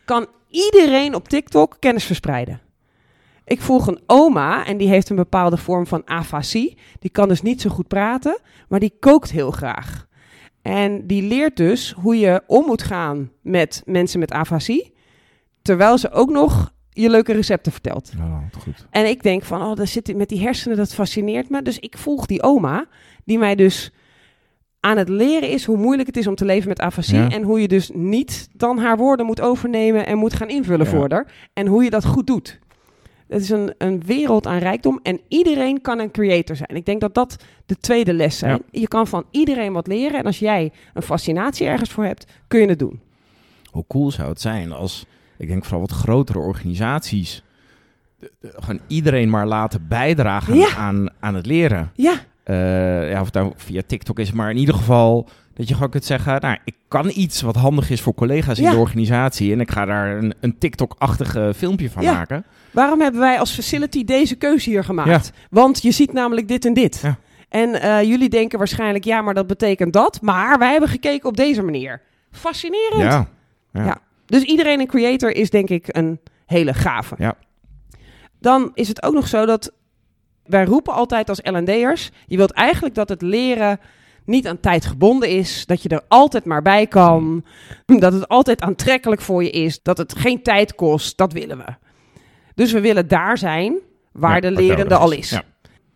kan 0.05 0.27
iedereen 0.49 1.15
op 1.15 1.27
TikTok 1.27 1.77
kennis 1.79 2.05
verspreiden. 2.05 2.61
Ik 3.45 3.61
volg 3.61 3.87
een 3.87 4.01
oma 4.05 4.65
en 4.65 4.77
die 4.77 4.87
heeft 4.87 5.09
een 5.09 5.15
bepaalde 5.15 5.57
vorm 5.57 5.87
van 5.87 6.01
afasie. 6.05 6.77
Die 6.99 7.11
kan 7.11 7.27
dus 7.27 7.41
niet 7.41 7.61
zo 7.61 7.69
goed 7.69 7.87
praten, 7.87 8.39
maar 8.67 8.79
die 8.79 8.93
kookt 8.99 9.31
heel 9.31 9.51
graag. 9.51 10.07
En 10.61 11.07
die 11.07 11.21
leert 11.21 11.57
dus 11.57 11.91
hoe 11.91 12.19
je 12.19 12.43
om 12.47 12.65
moet 12.65 12.83
gaan 12.83 13.31
met 13.41 13.81
mensen 13.85 14.19
met 14.19 14.31
afasie, 14.31 14.93
terwijl 15.61 15.97
ze 15.97 16.11
ook 16.11 16.29
nog 16.29 16.72
je 16.93 17.09
leuke 17.09 17.33
recepten 17.33 17.71
vertelt. 17.71 18.11
Oh, 18.17 18.37
goed. 18.59 18.85
En 18.89 19.05
ik 19.09 19.23
denk 19.23 19.43
van, 19.43 19.61
oh, 19.61 19.75
daar 19.75 19.87
zit 19.87 20.15
met 20.15 20.29
die 20.29 20.41
hersenen, 20.41 20.77
dat 20.77 20.93
fascineert 20.93 21.49
me. 21.49 21.61
Dus 21.61 21.79
ik 21.79 21.97
volg 21.97 22.25
die 22.25 22.43
oma, 22.43 22.85
die 23.25 23.37
mij 23.37 23.55
dus 23.55 23.91
aan 24.79 24.97
het 24.97 25.09
leren 25.09 25.49
is 25.49 25.65
hoe 25.65 25.77
moeilijk 25.77 26.07
het 26.07 26.17
is 26.17 26.27
om 26.27 26.35
te 26.35 26.45
leven 26.45 26.67
met 26.69 26.79
afasie. 26.79 27.17
Ja. 27.17 27.29
En 27.29 27.43
hoe 27.43 27.61
je 27.61 27.67
dus 27.67 27.91
niet 27.93 28.49
dan 28.53 28.77
haar 28.77 28.97
woorden 28.97 29.25
moet 29.25 29.41
overnemen 29.41 30.05
en 30.05 30.17
moet 30.17 30.33
gaan 30.33 30.49
invullen 30.49 30.85
Ja. 30.85 30.91
voor 30.91 31.11
haar. 31.11 31.31
En 31.53 31.67
hoe 31.67 31.83
je 31.83 31.89
dat 31.89 32.05
goed 32.05 32.27
doet. 32.27 32.59
Het 33.27 33.41
is 33.41 33.49
een, 33.49 33.73
een 33.77 34.01
wereld 34.05 34.47
aan 34.47 34.57
rijkdom 34.57 34.99
en 35.03 35.19
iedereen 35.27 35.81
kan 35.81 35.99
een 35.99 36.11
creator 36.11 36.55
zijn. 36.55 36.75
Ik 36.75 36.85
denk 36.85 37.01
dat 37.01 37.13
dat 37.13 37.35
de 37.65 37.77
tweede 37.77 38.13
les 38.13 38.37
zijn. 38.37 38.61
Je 38.71 38.87
kan 38.87 39.07
van 39.07 39.25
iedereen 39.31 39.73
wat 39.73 39.87
leren 39.87 40.19
en 40.19 40.25
als 40.25 40.39
jij 40.39 40.71
een 40.93 41.01
fascinatie 41.01 41.67
ergens 41.67 41.89
voor 41.91 42.03
hebt, 42.05 42.25
kun 42.47 42.59
je 42.59 42.67
het 42.67 42.79
doen. 42.79 42.99
Hoe 43.71 43.83
cool 43.87 44.11
zou 44.11 44.29
het 44.29 44.41
zijn 44.41 44.71
als, 44.71 45.05
ik 45.37 45.47
denk 45.47 45.63
vooral 45.63 45.79
wat 45.81 45.91
grotere 45.91 46.39
organisaties, 46.39 47.43
gewoon 48.41 48.79
iedereen 48.87 49.29
maar 49.29 49.47
laten 49.47 49.87
bijdragen 49.87 50.55
Ja. 50.55 50.75
aan, 50.77 51.09
aan 51.19 51.35
het 51.35 51.45
leren. 51.45 51.91
Ja, 51.95 52.13
Eh, 52.43 53.09
ja, 53.11 53.19
of 53.19 53.25
het 53.25 53.33
nou 53.33 53.51
via 53.55 53.81
TikTok 53.87 54.19
is, 54.19 54.31
maar 54.31 54.49
in 54.49 54.57
ieder 54.57 54.75
geval 54.75 55.29
dat 55.53 55.67
je 55.67 55.73
gewoon 55.73 55.89
kunt 55.89 56.05
zeggen, 56.05 56.41
nou, 56.41 56.57
ik 56.65 56.75
kan 56.87 57.11
iets 57.13 57.41
wat 57.41 57.55
handig 57.55 57.89
is 57.89 58.01
voor 58.01 58.13
collega's 58.13 58.59
in 58.59 58.69
de 58.69 58.75
organisatie 58.77 59.51
en 59.53 59.59
ik 59.59 59.71
ga 59.71 59.85
daar 59.85 60.17
een, 60.17 60.33
een 60.39 60.57
TikTok-achtige 60.57 61.53
filmpje 61.55 61.89
van 61.89 62.03
Ja. 62.03 62.13
maken. 62.13 62.45
Waarom 62.71 63.01
hebben 63.01 63.19
wij 63.21 63.39
als 63.39 63.51
facility 63.51 64.03
deze 64.03 64.35
keuze 64.35 64.69
hier 64.69 64.83
gemaakt? 64.83 65.31
Want 65.49 65.81
je 65.81 65.91
ziet 65.91 66.13
namelijk 66.13 66.47
dit 66.47 66.65
en 66.65 66.73
dit. 66.73 67.03
En 67.49 67.81
eh, 67.81 68.01
jullie 68.03 68.29
denken 68.29 68.57
waarschijnlijk, 68.57 69.03
ja, 69.03 69.21
maar 69.21 69.33
dat 69.33 69.47
betekent 69.47 69.93
dat. 69.93 70.21
Maar 70.21 70.59
wij 70.59 70.71
hebben 70.71 70.89
gekeken 70.89 71.29
op 71.29 71.37
deze 71.37 71.61
manier. 71.63 72.01
Fascinerend. 72.31 73.01
Ja. 73.01 73.27
Ja. 73.73 73.97
Dus 74.25 74.43
iedereen 74.43 74.79
een 74.79 74.87
creator 74.87 75.35
is 75.35 75.49
denk 75.49 75.69
ik 75.69 75.87
een 75.87 76.19
hele 76.45 76.73
gave. 76.73 77.15
Ja. 77.17 77.35
Dan 78.39 78.71
is 78.73 78.87
het 78.87 79.03
ook 79.03 79.13
nog 79.13 79.27
zo 79.27 79.45
dat 79.45 79.71
wij 80.43 80.65
roepen 80.65 80.93
altijd 80.93 81.29
als 81.29 81.39
L&D'ers... 81.43 82.11
je 82.27 82.37
wilt 82.37 82.51
eigenlijk 82.51 82.95
dat 82.95 83.09
het 83.09 83.21
leren 83.21 83.79
niet 84.25 84.47
aan 84.47 84.59
tijd 84.59 84.85
gebonden 84.85 85.29
is. 85.29 85.65
Dat 85.65 85.81
je 85.81 85.89
er 85.89 86.01
altijd 86.07 86.45
maar 86.45 86.61
bij 86.61 86.87
kan. 86.87 87.45
Dat 87.85 88.13
het 88.13 88.27
altijd 88.27 88.61
aantrekkelijk 88.61 89.21
voor 89.21 89.43
je 89.43 89.49
is. 89.49 89.81
Dat 89.81 89.97
het 89.97 90.17
geen 90.17 90.41
tijd 90.41 90.75
kost. 90.75 91.17
Dat 91.17 91.33
willen 91.33 91.57
we. 91.57 91.75
Dus 92.55 92.71
we 92.71 92.81
willen 92.81 93.07
daar 93.07 93.37
zijn 93.37 93.77
waar 94.11 94.35
Ja, 94.35 94.39
de 94.41 94.51
lerende 94.51 94.95
al 94.95 95.11
is. 95.11 95.17
is. 95.17 95.29
Ja. 95.29 95.43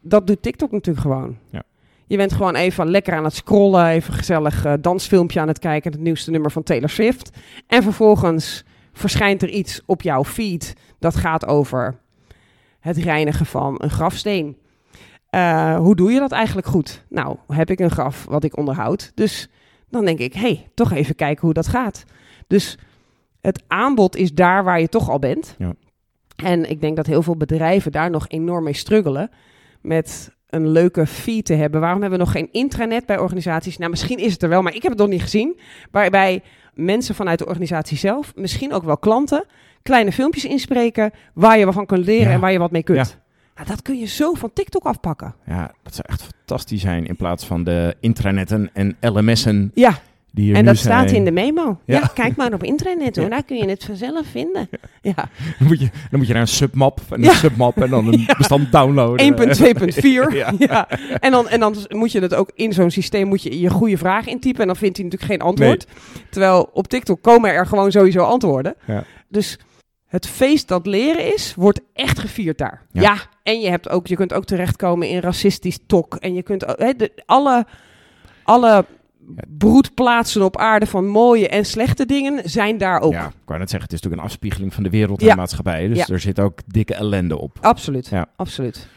Dat 0.01 0.27
doet 0.27 0.41
TikTok 0.41 0.71
natuurlijk 0.71 1.05
gewoon. 1.05 1.37
Ja. 1.51 1.63
Je 2.07 2.17
bent 2.17 2.33
gewoon 2.33 2.55
even 2.55 2.89
lekker 2.89 3.13
aan 3.13 3.23
het 3.23 3.35
scrollen, 3.35 3.87
even 3.87 4.13
gezellig 4.13 4.65
eh, 4.65 4.73
dansfilmpje 4.81 5.39
aan 5.39 5.47
het 5.47 5.59
kijken, 5.59 5.91
het 5.91 6.01
nieuwste 6.01 6.31
nummer 6.31 6.51
van 6.51 6.63
Taylor 6.63 6.89
Swift. 6.89 7.37
En 7.67 7.83
vervolgens 7.83 8.63
verschijnt 8.93 9.41
er 9.41 9.49
iets 9.49 9.81
op 9.85 10.01
jouw 10.01 10.23
feed 10.23 10.73
dat 10.99 11.15
gaat 11.15 11.45
over 11.45 11.99
het 12.79 12.97
reinigen 12.97 13.45
van 13.45 13.75
een 13.77 13.89
grafsteen. 13.89 14.57
Eh, 15.29 15.77
hoe 15.77 15.95
doe 15.95 16.11
je 16.11 16.19
dat 16.19 16.31
eigenlijk 16.31 16.67
goed? 16.67 17.03
Nou, 17.09 17.37
heb 17.47 17.69
ik 17.69 17.79
een 17.79 17.91
graf 17.91 18.25
wat 18.25 18.43
ik 18.43 18.57
onderhoud. 18.57 19.11
Dus 19.15 19.49
dan 19.89 20.05
denk 20.05 20.19
ik, 20.19 20.33
hé, 20.33 20.39
hey, 20.39 20.69
toch 20.73 20.91
even 20.91 21.15
kijken 21.15 21.41
hoe 21.41 21.53
dat 21.53 21.67
gaat. 21.67 22.03
Dus 22.47 22.77
het 23.41 23.63
aanbod 23.67 24.15
is 24.15 24.33
daar 24.33 24.63
waar 24.63 24.79
je 24.79 24.89
toch 24.89 25.09
al 25.09 25.19
bent. 25.19 25.55
Ja. 25.57 25.73
En 26.35 26.69
ik 26.69 26.81
denk 26.81 26.95
dat 26.95 27.05
heel 27.05 27.21
veel 27.21 27.37
bedrijven 27.37 27.91
daar 27.91 28.09
nog 28.09 28.27
enorm 28.27 28.63
mee 28.63 28.73
struggelen. 28.73 29.29
Met 29.81 30.35
een 30.49 30.67
leuke 30.67 31.05
feed 31.07 31.45
te 31.45 31.53
hebben. 31.53 31.81
Waarom 31.81 32.01
hebben 32.01 32.19
we 32.19 32.25
nog 32.25 32.33
geen 32.33 32.49
intranet 32.51 33.05
bij 33.05 33.17
organisaties? 33.19 33.77
Nou, 33.77 33.89
misschien 33.89 34.17
is 34.17 34.33
het 34.33 34.43
er 34.43 34.49
wel, 34.49 34.61
maar 34.61 34.75
ik 34.75 34.81
heb 34.81 34.91
het 34.91 35.01
nog 35.01 35.09
niet 35.09 35.21
gezien. 35.21 35.59
Waarbij 35.91 36.41
mensen 36.73 37.15
vanuit 37.15 37.39
de 37.39 37.45
organisatie 37.45 37.97
zelf, 37.97 38.33
misschien 38.35 38.73
ook 38.73 38.83
wel 38.83 38.97
klanten, 38.97 39.45
kleine 39.81 40.11
filmpjes 40.11 40.45
inspreken 40.45 41.11
waar 41.33 41.57
je 41.57 41.65
wat 41.65 41.73
van 41.73 41.85
kunt 41.85 42.05
leren 42.05 42.27
Ja. 42.27 42.33
en 42.33 42.39
waar 42.39 42.51
je 42.51 42.59
wat 42.59 42.71
mee 42.71 42.83
kunt. 42.83 43.17
Nou, 43.55 43.67
dat 43.67 43.81
kun 43.81 43.99
je 43.99 44.05
zo 44.05 44.33
van 44.33 44.53
TikTok 44.53 44.83
afpakken. 44.83 45.35
Ja, 45.45 45.71
dat 45.83 45.95
zou 45.95 46.07
echt 46.09 46.23
fantastisch 46.23 46.81
zijn 46.81 47.05
in 47.05 47.15
plaats 47.15 47.45
van 47.45 47.63
de 47.63 47.95
intranetten 47.99 48.69
en 48.73 48.97
LMS'en 49.01 49.71
Ja, 49.73 49.99
die 50.37 50.55
en 50.55 50.65
dat 50.65 50.77
zijn. 50.77 50.97
staat 50.99 51.15
in 51.15 51.25
de 51.25 51.31
memo. 51.31 51.79
Ja, 51.85 51.99
Ja. 51.99 52.11
kijk 52.13 52.35
maar 52.35 52.53
op 52.53 52.63
internet 52.63 53.15
hoor, 53.15 53.29
daar 53.29 53.43
kun 53.43 53.57
je 53.57 53.69
het 53.69 53.83
vanzelf 53.83 54.27
vinden. 54.27 54.69
Ja, 55.01 55.13
Dan 55.59 55.67
moet 55.67 55.79
je, 55.79 55.89
dan 56.09 56.19
moet 56.19 56.27
je 56.27 56.33
naar 56.33 56.41
een 56.41 56.47
submap, 56.47 56.99
en 57.09 57.23
een 57.25 57.31
submap 57.35 57.77
en 57.81 57.89
dan 57.89 58.07
een 58.13 58.25
bestand 58.37 58.71
downloaden. 58.71 59.35
1.2.4. 59.35 60.01
Ja. 60.37 60.53
ja. 60.67 60.87
En, 61.19 61.31
dan, 61.31 61.47
en 61.49 61.59
dan 61.59 61.75
moet 61.89 62.11
je 62.11 62.19
het 62.19 62.33
ook 62.35 62.51
in 62.55 62.73
zo'n 62.73 62.91
systeem 62.91 63.27
moet 63.27 63.41
je 63.43 63.59
je 63.59 63.69
goede 63.69 63.97
vraag 63.97 64.25
intypen 64.27 64.61
en 64.61 64.67
dan 64.67 64.75
vindt 64.75 64.97
hij 64.97 65.05
natuurlijk 65.05 65.31
geen 65.31 65.47
antwoord. 65.47 65.85
Terwijl 66.29 66.69
op 66.73 66.87
TikTok 66.87 67.21
komen 67.21 67.51
er 67.51 67.65
gewoon 67.65 67.91
sowieso 67.91 68.19
antwoorden. 68.23 68.75
Ja. 68.85 69.03
Dus 69.27 69.59
het 70.07 70.27
feest 70.27 70.67
dat 70.67 70.85
leren 70.85 71.33
is, 71.33 71.53
wordt 71.55 71.81
echt 71.93 72.19
gevierd 72.19 72.57
daar. 72.57 72.81
Ja. 72.91 73.15
En 73.43 73.59
je, 73.59 73.69
hebt 73.69 73.89
ook, 73.89 74.07
je 74.07 74.15
kunt 74.15 74.33
ook 74.33 74.45
terechtkomen 74.45 75.07
in 75.09 75.19
racistisch 75.19 75.79
tok. 75.87 76.15
En 76.15 76.33
je 76.33 76.43
kunt 76.43 76.63
hè, 76.77 76.93
de, 76.95 77.11
alle, 77.25 77.65
alle 78.43 78.85
broedplaatsen 79.57 80.41
op 80.41 80.57
aarde 80.57 80.85
van 80.85 81.07
mooie 81.07 81.49
en 81.49 81.65
slechte 81.65 82.05
dingen 82.05 82.49
zijn 82.49 82.77
daar 82.77 82.99
ook. 83.01 83.11
Ja, 83.13 83.25
ik 83.27 83.33
wou 83.45 83.59
net 83.59 83.69
zeggen, 83.69 83.89
het 83.89 83.93
is 83.97 84.01
natuurlijk 84.01 84.21
een 84.21 84.27
afspiegeling 84.29 84.73
van 84.73 84.83
de 84.83 84.89
wereld 84.89 85.19
en 85.19 85.25
Ja. 85.25 85.31
de 85.31 85.37
maatschappij. 85.39 85.87
Dus 85.87 85.97
Ja. 85.97 86.05
er 86.13 86.19
zit 86.19 86.39
ook 86.39 86.59
dikke 86.65 86.93
ellende 86.93 87.37
op. 87.39 87.57
Absoluut, 87.61 88.07
Ja. 88.07 88.25
absoluut. 88.35 88.87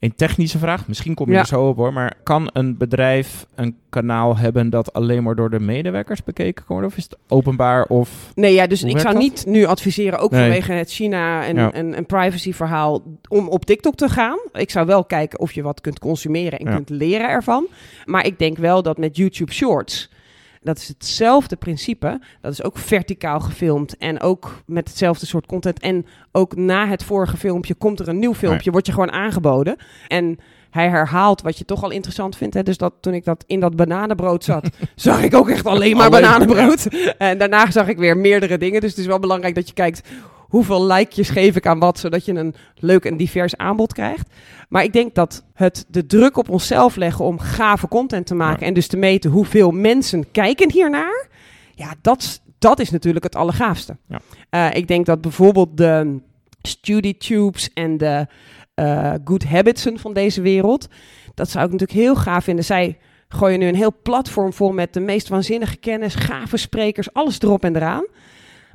Een 0.00 0.14
technische 0.14 0.58
vraag, 0.58 0.88
misschien 0.88 1.14
kom 1.14 1.26
je 1.26 1.32
Ja. 1.32 1.38
er 1.40 1.46
zo 1.46 1.68
op 1.68 1.76
hoor, 1.76 1.92
maar 1.92 2.14
kan 2.22 2.50
een 2.52 2.76
bedrijf 2.76 3.46
een 3.54 3.76
kanaal 3.88 4.36
hebben 4.36 4.70
dat 4.70 4.92
alleen 4.92 5.22
maar 5.22 5.34
door 5.34 5.50
de 5.50 5.60
medewerkers 5.60 6.24
bekeken 6.24 6.54
kan 6.54 6.64
worden? 6.76 6.90
Of 6.90 6.96
is 6.96 7.04
het 7.04 7.16
openbaar 7.28 7.84
of... 7.84 8.32
Nee, 8.34 8.54
ja, 8.54 8.66
dus 8.66 8.82
ik 8.82 8.98
zou 8.98 9.12
dat? 9.12 9.22
niet 9.22 9.44
nu 9.46 9.64
adviseren, 9.64 10.18
ook 10.18 10.30
Nee. 10.30 10.40
vanwege 10.40 10.72
het 10.72 10.90
China 10.92 11.44
en, 11.46 11.56
Ja. 11.56 11.72
en, 11.72 11.94
en 11.94 12.06
privacy 12.06 12.52
verhaal, 12.52 13.02
om 13.28 13.48
op 13.48 13.64
TikTok 13.64 13.94
te 13.94 14.08
gaan. 14.08 14.38
Ik 14.52 14.70
zou 14.70 14.86
wel 14.86 15.04
kijken 15.04 15.38
of 15.40 15.52
je 15.52 15.62
wat 15.62 15.80
kunt 15.80 15.98
consumeren 15.98 16.58
en 16.58 16.66
Ja. 16.66 16.74
kunt 16.74 16.90
leren 16.90 17.28
ervan. 17.28 17.66
Maar 18.04 18.26
ik 18.26 18.38
denk 18.38 18.56
wel 18.58 18.82
dat 18.82 18.98
met 18.98 19.16
YouTube 19.16 19.52
Shorts, 19.52 20.10
dat 20.60 20.78
is 20.78 20.88
hetzelfde 20.88 21.56
principe. 21.56 22.20
Dat 22.40 22.52
is 22.52 22.62
ook 22.62 22.78
verticaal 22.78 23.40
gefilmd 23.40 23.96
en 23.96 24.20
ook 24.20 24.62
met 24.66 24.88
hetzelfde 24.88 25.26
soort 25.26 25.46
content. 25.46 25.80
En 25.80 26.06
ook 26.32 26.56
na 26.56 26.86
het 26.86 27.04
vorige 27.04 27.36
filmpje 27.36 27.74
komt 27.74 28.00
er 28.00 28.08
een 28.08 28.18
nieuw 28.18 28.34
filmpje, 28.34 28.70
wordt 28.70 28.86
je 28.86 28.92
gewoon 28.92 29.12
aangeboden. 29.12 29.76
En 30.08 30.38
hij 30.70 30.88
herhaalt 30.88 31.42
wat 31.42 31.58
je 31.58 31.64
toch 31.64 31.82
al 31.82 31.90
interessant 31.90 32.36
vindt. 32.36 32.54
Hè? 32.54 32.62
Dus 32.62 32.76
dat, 32.76 32.94
toen 33.00 33.14
ik 33.14 33.24
dat 33.24 33.44
in 33.46 33.60
dat 33.60 33.76
bananenbrood 33.76 34.44
zat, 34.44 34.68
zag 34.94 35.22
ik 35.22 35.34
ook 35.34 35.48
echt 35.48 35.66
alleen 35.66 35.96
maar 35.96 36.06
Alleen, 36.06 36.20
bananenbrood. 36.20 36.86
En 37.18 37.38
daarna 37.38 37.70
zag 37.70 37.88
ik 37.88 37.98
weer 37.98 38.16
meerdere 38.16 38.58
dingen. 38.58 38.80
Dus 38.80 38.90
het 38.90 38.98
is 38.98 39.06
wel 39.06 39.18
belangrijk 39.18 39.54
dat 39.54 39.68
je 39.68 39.74
kijkt 39.74 40.02
hoeveel 40.50 40.86
likejes 40.86 41.28
geef 41.28 41.56
ik 41.56 41.66
aan 41.66 41.78
wat, 41.78 41.98
zodat 41.98 42.24
je 42.24 42.34
een 42.34 42.54
leuk 42.74 43.04
en 43.04 43.16
divers 43.16 43.56
aanbod 43.56 43.92
krijgt. 43.92 44.28
Maar 44.68 44.84
ik 44.84 44.92
denk 44.92 45.14
dat 45.14 45.44
het 45.54 45.84
de 45.88 46.06
druk 46.06 46.36
op 46.36 46.48
onszelf 46.48 46.96
leggen 46.96 47.24
om 47.24 47.38
gave 47.38 47.88
content 47.88 48.26
te 48.26 48.34
maken 48.34 48.60
Ja. 48.60 48.66
en 48.66 48.74
dus 48.74 48.86
te 48.86 48.96
meten 48.96 49.30
hoeveel 49.30 49.70
mensen 49.70 50.30
kijken 50.30 50.70
hiernaar, 50.70 51.28
ja, 51.74 51.94
dat, 52.02 52.40
dat 52.58 52.80
is 52.80 52.90
natuurlijk 52.90 53.24
het 53.24 53.36
allergaafste. 53.36 53.96
Ja. 54.08 54.20
Eh, 54.50 54.76
ik 54.76 54.88
denk 54.88 55.06
dat 55.06 55.20
bijvoorbeeld 55.20 55.76
de 55.76 56.20
StudyTubes 56.62 57.72
en 57.74 57.96
de 57.98 58.26
eh, 58.74 59.14
Good 59.24 59.44
Habitsen 59.44 59.98
van 59.98 60.12
deze 60.12 60.40
wereld, 60.40 60.88
dat 61.34 61.50
zou 61.50 61.64
ik 61.64 61.70
natuurlijk 61.72 61.98
heel 61.98 62.16
gaaf 62.16 62.44
vinden. 62.44 62.64
Zij 62.64 62.98
gooien 63.28 63.58
nu 63.58 63.66
een 63.66 63.74
heel 63.74 63.94
platform 64.02 64.52
vol 64.52 64.72
met 64.72 64.92
de 64.94 65.00
meest 65.00 65.28
waanzinnige 65.28 65.76
kennis, 65.76 66.14
gave 66.14 66.56
sprekers, 66.56 67.12
alles 67.12 67.40
erop 67.40 67.64
en 67.64 67.76
eraan. 67.76 68.04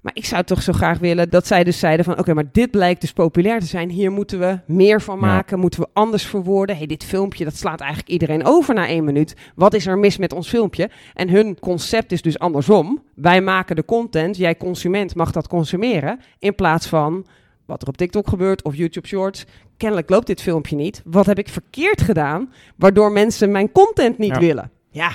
Maar 0.05 0.15
ik 0.15 0.25
zou 0.25 0.43
toch 0.43 0.61
zo 0.61 0.73
graag 0.73 0.97
willen 0.99 1.29
dat 1.29 1.47
zij 1.47 1.63
dus 1.63 1.79
zeiden 1.79 2.05
van... 2.05 2.19
oké, 2.19 2.33
maar 2.33 2.51
dit 2.51 2.71
blijkt 2.71 3.01
dus 3.01 3.13
populair 3.13 3.59
te 3.59 3.65
zijn. 3.65 3.89
Hier 3.89 4.11
moeten 4.11 4.39
we 4.39 4.59
meer 4.65 5.01
van 5.01 5.15
Ja. 5.19 5.25
maken. 5.25 5.59
Moeten 5.59 5.79
we 5.79 5.87
anders 5.93 6.25
verwoorden. 6.25 6.77
hey, 6.77 6.85
dit 6.85 7.03
filmpje, 7.03 7.43
dat 7.43 7.55
slaat 7.57 7.79
eigenlijk 7.79 8.09
iedereen 8.09 8.45
over 8.45 8.73
na 8.73 8.87
één 8.87 9.03
minuut. 9.03 9.35
Wat 9.55 9.73
is 9.73 9.87
er 9.87 9.97
mis 9.97 10.17
met 10.17 10.33
ons 10.33 10.49
filmpje? 10.49 10.89
En 11.13 11.29
hun 11.29 11.59
concept 11.59 12.11
is 12.11 12.21
dus 12.21 12.39
andersom. 12.39 13.03
Wij 13.15 13.41
maken 13.41 13.75
de 13.75 13.85
content. 13.85 14.37
Jij 14.37 14.57
consument 14.57 15.15
mag 15.15 15.31
dat 15.31 15.47
consumeren. 15.47 16.19
In 16.39 16.55
plaats 16.55 16.87
van 16.87 17.25
wat 17.65 17.81
er 17.81 17.87
op 17.87 17.97
TikTok 17.97 18.27
gebeurt 18.27 18.63
of 18.63 18.75
YouTube 18.75 19.07
Shorts. 19.07 19.45
Kennelijk 19.77 20.09
loopt 20.09 20.27
dit 20.27 20.41
filmpje 20.41 20.75
niet. 20.75 21.01
Wat 21.05 21.25
heb 21.25 21.37
ik 21.39 21.49
verkeerd 21.49 22.01
gedaan? 22.01 22.51
Waardoor 22.75 23.11
mensen 23.11 23.51
mijn 23.51 23.71
content 23.71 24.17
niet 24.17 24.33
Ja. 24.33 24.39
willen. 24.39 24.71
Ja, 24.89 25.11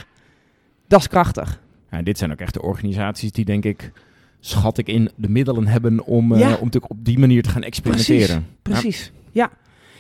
dat 0.89 1.01
is 1.01 1.09
krachtig. 1.09 1.61
Ja, 1.91 2.03
dit 2.03 2.19
zijn 2.19 2.33
ook 2.33 2.41
echt 2.41 2.55
de 2.55 2.63
organisaties 2.63 3.33
die, 3.33 3.45
denk 3.45 3.65
ik, 3.65 3.93
schat 4.41 4.79
ik 4.79 4.87
in, 4.89 5.11
de 5.17 5.29
middelen 5.29 5.67
hebben 5.67 6.05
om, 6.05 6.33
eh, 6.33 6.39
Ja. 6.41 6.47
om 6.47 6.65
natuurlijk 6.65 6.91
op 6.93 7.05
die 7.05 7.19
manier 7.19 7.43
te 7.43 7.49
gaan 7.51 7.63
experimenteren. 7.63 8.47
Precies. 8.63 9.13
Ja. 9.33 9.51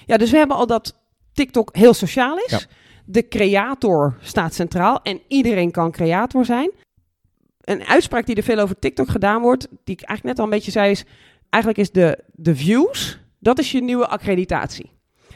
ja, 0.07 0.17
dus 0.17 0.31
we 0.31 0.37
hebben 0.37 0.57
al 0.57 0.67
dat 0.67 0.99
TikTok 1.33 1.77
heel 1.77 1.95
sociaal 1.95 2.37
is. 2.47 2.67
De 3.05 3.29
creator 3.29 4.17
staat 4.21 4.55
centraal 4.55 5.03
en 5.03 5.21
iedereen 5.29 5.71
kan 5.71 5.91
creator 5.91 6.45
zijn. 6.45 6.71
Een 7.61 7.85
uitspraak 7.85 8.27
die 8.27 8.35
er 8.37 8.43
veel 8.43 8.59
over 8.59 8.79
TikTok 8.79 9.09
gedaan 9.09 9.41
wordt, 9.43 9.69
die 9.85 9.95
ik 9.95 10.03
eigenlijk 10.03 10.25
net 10.25 10.39
al 10.39 10.45
een 10.45 10.51
beetje 10.59 10.71
zei, 10.71 10.91
is 10.91 11.05
eigenlijk 11.51 11.83
is 11.83 11.91
de, 11.93 12.19
de 12.33 12.57
views, 12.57 13.19
dat 13.39 13.59
is 13.59 13.73
je 13.73 13.83
nieuwe 13.83 14.07
accreditatie. 14.09 14.91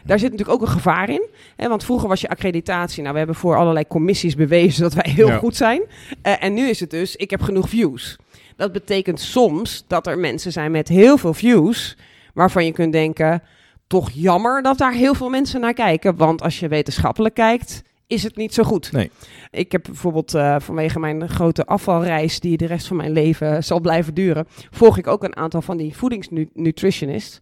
Daar 0.05 0.19
zit 0.19 0.31
natuurlijk 0.31 0.61
ook 0.61 0.67
een 0.67 0.73
gevaar 0.75 1.09
in. 1.11 1.27
Hè, 1.57 1.69
want 1.69 1.85
vroeger 1.85 2.09
was 2.09 2.21
je 2.21 2.29
accreditatie. 2.29 3.01
Nou, 3.01 3.13
we 3.13 3.19
hebben 3.19 3.37
voor 3.37 3.57
allerlei 3.57 3.87
commissies 3.87 4.35
bewezen 4.35 4.83
dat 4.83 4.95
wij 4.95 5.13
heel 5.13 5.27
Ja. 5.29 5.37
goed 5.37 5.57
zijn. 5.57 5.83
Eh, 6.23 6.43
en 6.45 6.55
nu 6.55 6.69
is 6.69 6.81
het 6.81 6.91
dus, 6.91 7.17
ik 7.17 7.31
heb 7.31 7.43
genoeg 7.43 7.69
views. 7.69 8.17
Dat 8.57 8.73
betekent 8.73 9.21
soms 9.21 9.85
dat 9.87 10.07
er 10.07 10.19
mensen 10.19 10.53
zijn 10.53 10.71
met 10.71 10.89
heel 10.89 11.17
veel 11.19 11.35
views. 11.35 11.97
Waarvan 12.35 12.65
je 12.65 12.73
kunt 12.73 12.93
denken, 12.93 13.43
toch 13.87 14.11
jammer 14.11 14.63
dat 14.63 14.79
daar 14.79 14.93
heel 14.93 15.15
veel 15.15 15.29
mensen 15.29 15.61
naar 15.61 15.73
kijken. 15.73 16.17
Want 16.17 16.43
als 16.43 16.61
je 16.61 16.69
wetenschappelijk 16.69 17.35
kijkt, 17.35 17.83
is 18.07 18.23
het 18.23 18.37
niet 18.37 18.55
zo 18.55 18.63
goed. 18.63 18.93
Nee. 18.93 19.11
Ik 19.51 19.73
heb 19.73 19.83
bijvoorbeeld 19.83 20.35
eh, 20.35 20.57
vanwege 20.59 20.99
mijn 20.99 21.29
grote 21.29 21.67
afvalreis, 21.67 22.41
die 22.41 22.57
de 22.57 22.67
rest 22.67 22.87
van 22.87 22.97
mijn 22.97 23.13
leven 23.13 23.65
zal 23.65 23.81
blijven 23.81 24.15
duren, 24.15 24.47
volg 24.71 24.99
ik 24.99 25.07
ook 25.07 25.25
een 25.25 25.37
aantal 25.37 25.63
van 25.63 25.77
die 25.77 25.97
voedingsnutritionists. 25.97 27.39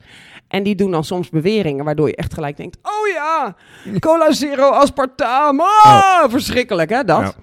En 0.49 0.63
die 0.63 0.75
doen 0.75 0.91
dan 0.91 1.05
soms 1.05 1.29
beweringen 1.29 1.85
waardoor 1.85 2.09
je 2.09 2.17
echt 2.17 2.35
gelijk 2.35 2.57
denkt: 2.57 2.79
oh 2.83 3.09
ja, 3.15 3.57
cola 3.99 4.33
zero 4.33 4.71
aspartame, 4.71 5.63
ah, 5.83 6.31
verschrikkelijk 6.31 6.91
hè, 6.91 7.05
dat. 7.05 7.21
Ja. 7.21 7.35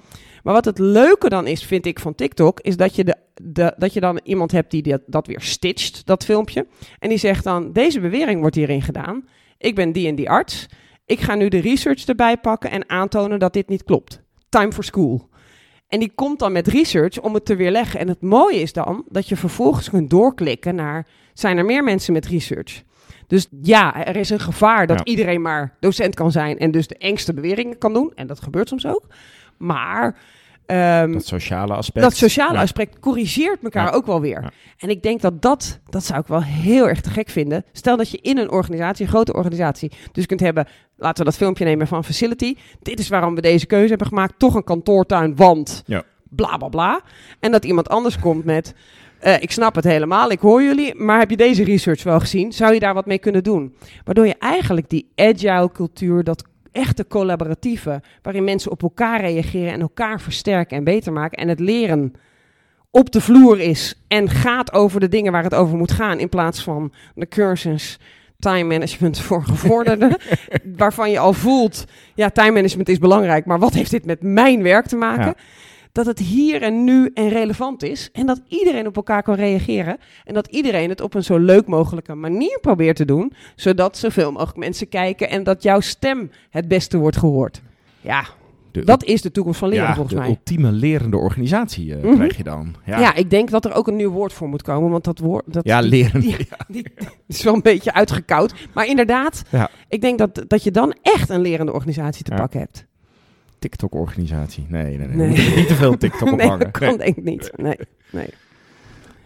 Maar 0.43 0.53
wat 0.53 0.65
het 0.65 0.79
leuke 0.79 1.29
dan 1.29 1.47
is, 1.47 1.63
vind 1.63 1.85
ik 1.85 1.99
van 1.99 2.15
TikTok, 2.15 2.59
is 2.59 2.77
dat 2.77 2.95
je, 2.95 3.03
de, 3.03 3.15
de, 3.41 3.73
dat 3.77 3.93
je 3.93 3.99
dan 3.99 4.19
iemand 4.23 4.51
hebt 4.51 4.71
die 4.71 4.81
dat, 4.81 5.01
dat 5.05 5.27
weer 5.27 5.41
stitcht, 5.41 6.05
dat 6.05 6.25
filmpje. 6.25 6.67
En 6.99 7.09
die 7.09 7.17
zegt 7.17 7.43
dan, 7.43 7.71
deze 7.73 7.99
bewering 7.99 8.39
wordt 8.39 8.55
hierin 8.55 8.81
gedaan. 8.81 9.27
Ik 9.57 9.75
ben 9.75 9.91
die 9.91 10.07
en 10.07 10.15
die 10.15 10.29
arts. 10.29 10.67
Ik 11.05 11.19
ga 11.19 11.35
nu 11.35 11.47
de 11.47 11.59
research 11.59 12.05
erbij 12.05 12.37
pakken 12.37 12.71
en 12.71 12.89
aantonen 12.89 13.39
dat 13.39 13.53
dit 13.53 13.67
niet 13.69 13.83
klopt. 13.83 14.21
Time 14.49 14.71
for 14.71 14.83
school. 14.83 15.29
En 15.87 15.99
die 15.99 16.11
komt 16.15 16.39
dan 16.39 16.51
met 16.51 16.67
research 16.67 17.19
om 17.19 17.33
het 17.33 17.45
te 17.45 17.55
weerleggen. 17.55 17.99
En 17.99 18.07
het 18.07 18.21
mooie 18.21 18.61
is 18.61 18.73
dan 18.73 19.05
dat 19.07 19.29
je 19.29 19.35
vervolgens 19.35 19.89
kunt 19.89 20.09
doorklikken 20.09 20.75
naar... 20.75 21.07
zijn 21.33 21.57
er 21.57 21.65
meer 21.65 21.83
mensen 21.83 22.13
met 22.13 22.25
research? 22.25 22.83
Dus 23.27 23.47
ja, 23.61 24.05
er 24.05 24.15
is 24.15 24.29
een 24.29 24.39
gevaar 24.39 24.87
dat 24.87 24.97
Ja. 24.97 25.05
iedereen 25.05 25.41
maar 25.41 25.77
docent 25.79 26.15
kan 26.15 26.31
zijn... 26.31 26.57
en 26.57 26.71
dus 26.71 26.87
de 26.87 26.97
engste 26.97 27.33
beweringen 27.33 27.77
kan 27.77 27.93
doen. 27.93 28.11
En 28.15 28.27
dat 28.27 28.41
gebeurt 28.41 28.67
soms 28.67 28.85
ook. 28.85 29.07
Maar 29.59 30.15
ehm, 30.65 31.11
Dat 31.11 31.25
sociale 31.25 31.73
aspect. 31.73 32.05
dat 32.05 32.15
sociale 32.15 32.53
Ja. 32.53 32.61
aspect 32.61 32.99
corrigeert 32.99 33.63
elkaar 33.63 33.85
Ja. 33.85 33.91
ook 33.91 34.05
wel 34.05 34.21
weer. 34.21 34.41
Ja. 34.41 34.51
En 34.77 34.89
ik 34.89 35.03
denk 35.03 35.21
dat 35.21 35.41
dat, 35.41 35.79
dat 35.89 36.03
zou 36.05 36.19
ik 36.19 36.27
wel 36.27 36.43
heel 36.43 36.87
erg 36.89 37.01
te 37.01 37.09
gek 37.09 37.29
vinden. 37.29 37.65
Stel 37.71 37.97
dat 37.97 38.09
je 38.11 38.17
in 38.21 38.37
een 38.37 38.51
organisatie, 38.51 39.05
een 39.05 39.11
grote 39.11 39.33
organisatie, 39.33 39.91
dus 40.11 40.25
kunt 40.25 40.39
hebben, 40.39 40.67
laten 40.97 41.17
we 41.23 41.29
dat 41.29 41.39
filmpje 41.39 41.65
nemen 41.65 41.87
van 41.87 42.03
Facility. 42.03 42.55
Dit 42.81 42.99
is 42.99 43.09
waarom 43.09 43.35
we 43.35 43.41
deze 43.41 43.65
keuze 43.65 43.87
hebben 43.89 44.07
gemaakt. 44.07 44.39
Toch 44.39 44.55
een 44.55 44.63
kantoortuin, 44.63 45.35
want 45.35 45.83
Ja. 45.85 46.03
bla 46.29 46.57
bla 46.57 46.67
bla. 46.67 47.01
En 47.39 47.51
dat 47.51 47.65
iemand 47.65 47.89
anders 47.89 48.19
komt 48.19 48.45
met, 48.45 48.73
eh, 49.19 49.41
ik 49.41 49.51
snap 49.51 49.75
het 49.75 49.83
helemaal, 49.83 50.31
ik 50.31 50.39
hoor 50.39 50.63
jullie, 50.63 50.95
maar 50.95 51.19
heb 51.19 51.29
je 51.29 51.37
deze 51.37 51.63
research 51.63 52.03
wel 52.03 52.19
gezien? 52.19 52.51
Zou 52.51 52.73
je 52.73 52.79
daar 52.79 52.93
wat 52.93 53.05
mee 53.05 53.19
kunnen 53.19 53.43
doen? 53.43 53.75
Waardoor 54.03 54.25
je 54.27 54.35
eigenlijk 54.39 54.89
die 54.89 55.11
agile 55.15 55.71
cultuur, 55.71 56.23
dat 56.23 56.43
echte 56.71 57.07
collaboratieve, 57.07 58.01
waarin 58.21 58.43
mensen 58.43 58.71
op 58.71 58.83
elkaar 58.83 59.21
reageren 59.21 59.73
en 59.73 59.81
elkaar 59.81 60.21
versterken 60.21 60.77
en 60.77 60.83
beter 60.83 61.13
maken 61.13 61.37
en 61.37 61.47
het 61.47 61.59
leren 61.59 62.13
op 62.91 63.11
de 63.11 63.21
vloer 63.21 63.59
is 63.59 64.03
en 64.07 64.29
gaat 64.29 64.73
over 64.73 64.99
de 64.99 65.07
dingen 65.07 65.31
waar 65.31 65.43
het 65.43 65.55
over 65.55 65.77
moet 65.77 65.91
gaan 65.91 66.19
in 66.19 66.29
plaats 66.29 66.63
van 66.63 66.93
de 67.15 67.27
cursus 67.27 67.99
time 68.39 68.63
management 68.63 69.19
voor 69.27 69.43
gevorderden, 69.43 70.17
waarvan 70.77 71.11
je 71.11 71.19
al 71.19 71.33
voelt, 71.33 71.85
ja, 72.15 72.29
time 72.29 72.51
management 72.51 72.89
is 72.89 72.97
belangrijk, 72.97 73.45
maar 73.45 73.59
wat 73.59 73.73
heeft 73.73 73.91
dit 73.91 74.05
met 74.05 74.21
mijn 74.21 74.63
werk 74.63 74.85
te 74.85 74.95
maken? 74.95 75.25
Ja. 75.25 75.35
Dat 75.91 76.05
het 76.05 76.19
hier 76.19 76.61
en 76.61 76.83
nu 76.83 77.11
en 77.13 77.29
relevant 77.29 77.83
is 77.83 78.09
en 78.13 78.25
dat 78.25 78.41
iedereen 78.47 78.87
op 78.87 78.95
elkaar 78.95 79.23
kan 79.23 79.35
reageren 79.35 79.97
en 80.25 80.33
dat 80.33 80.47
iedereen 80.47 80.89
het 80.89 81.01
op 81.01 81.13
een 81.13 81.23
zo 81.23 81.37
leuk 81.37 81.67
mogelijke 81.67 82.15
manier 82.15 82.59
probeert 82.61 82.95
te 82.95 83.05
doen, 83.05 83.33
zodat 83.55 83.97
zoveel 83.97 84.31
mogelijk 84.31 84.57
mensen 84.57 84.89
kijken 84.89 85.29
en 85.29 85.43
dat 85.43 85.63
jouw 85.63 85.79
stem 85.79 86.31
het 86.49 86.67
beste 86.67 86.97
wordt 86.97 87.17
gehoord. 87.17 87.61
Ja, 88.01 88.25
De- 88.71 88.83
dat 88.83 89.03
is 89.03 89.21
de 89.21 89.31
toekomst 89.31 89.59
van 89.59 89.69
leren 89.69 89.85
ja, 89.87 89.93
volgens 89.93 90.13
de 90.15 90.19
mij. 90.21 90.29
ultieme 90.29 90.71
lerende 90.71 91.17
organisatie 91.17 91.95
eh, 91.95 92.03
Mhm. 92.03 92.13
krijg 92.15 92.37
je 92.37 92.43
dan. 92.43 92.75
Ja, 92.85 92.99
Ja. 92.99 93.13
ik 93.15 93.29
denk 93.29 93.49
dat 93.49 93.65
er 93.65 93.73
ook 93.73 93.87
een 93.87 93.95
nieuw 93.95 94.11
woord 94.11 94.33
voor 94.33 94.49
moet 94.49 94.61
komen, 94.61 94.89
want 94.89 95.03
dat 95.03 95.19
woord 95.19 95.43
dat 95.53 95.65
Ja, 95.65 95.81
die- 95.81 95.89
lerend. 95.89 96.23
die- 96.23 96.47
die 96.67 96.85
is 97.27 97.43
wel 97.43 97.53
een 97.53 97.61
beetje 97.61 97.93
uitgekoud. 97.93 98.53
Maar 98.73 98.87
inderdaad, 98.87 99.43
Ja. 99.51 99.69
ik 99.87 100.01
denk 100.01 100.17
dat, 100.17 100.43
dat 100.47 100.63
je 100.63 100.71
dan 100.71 100.95
echt 101.01 101.29
een 101.29 101.41
lerende 101.41 101.73
organisatie 101.73 102.23
te 102.23 102.31
pakken 102.35 102.59
hebt. 102.59 102.85
TikTok-organisatie. 103.59 104.65
Nee, 104.67 104.97
nee, 104.97 105.07
nee. 105.07 105.07
Nee. 105.07 105.27
We 105.27 105.33
moeten 105.35 105.55
niet 105.55 105.67
te 105.67 105.75
veel 105.75 105.97
TikTok 105.97 106.31
op 106.31 106.37
nee, 106.37 106.57
dat 106.57 106.71
kan 106.71 106.97
denk 106.97 107.15
ik 107.17 107.23
niet. 107.23 107.51
Nee, 107.55 107.77
nee. 108.09 108.29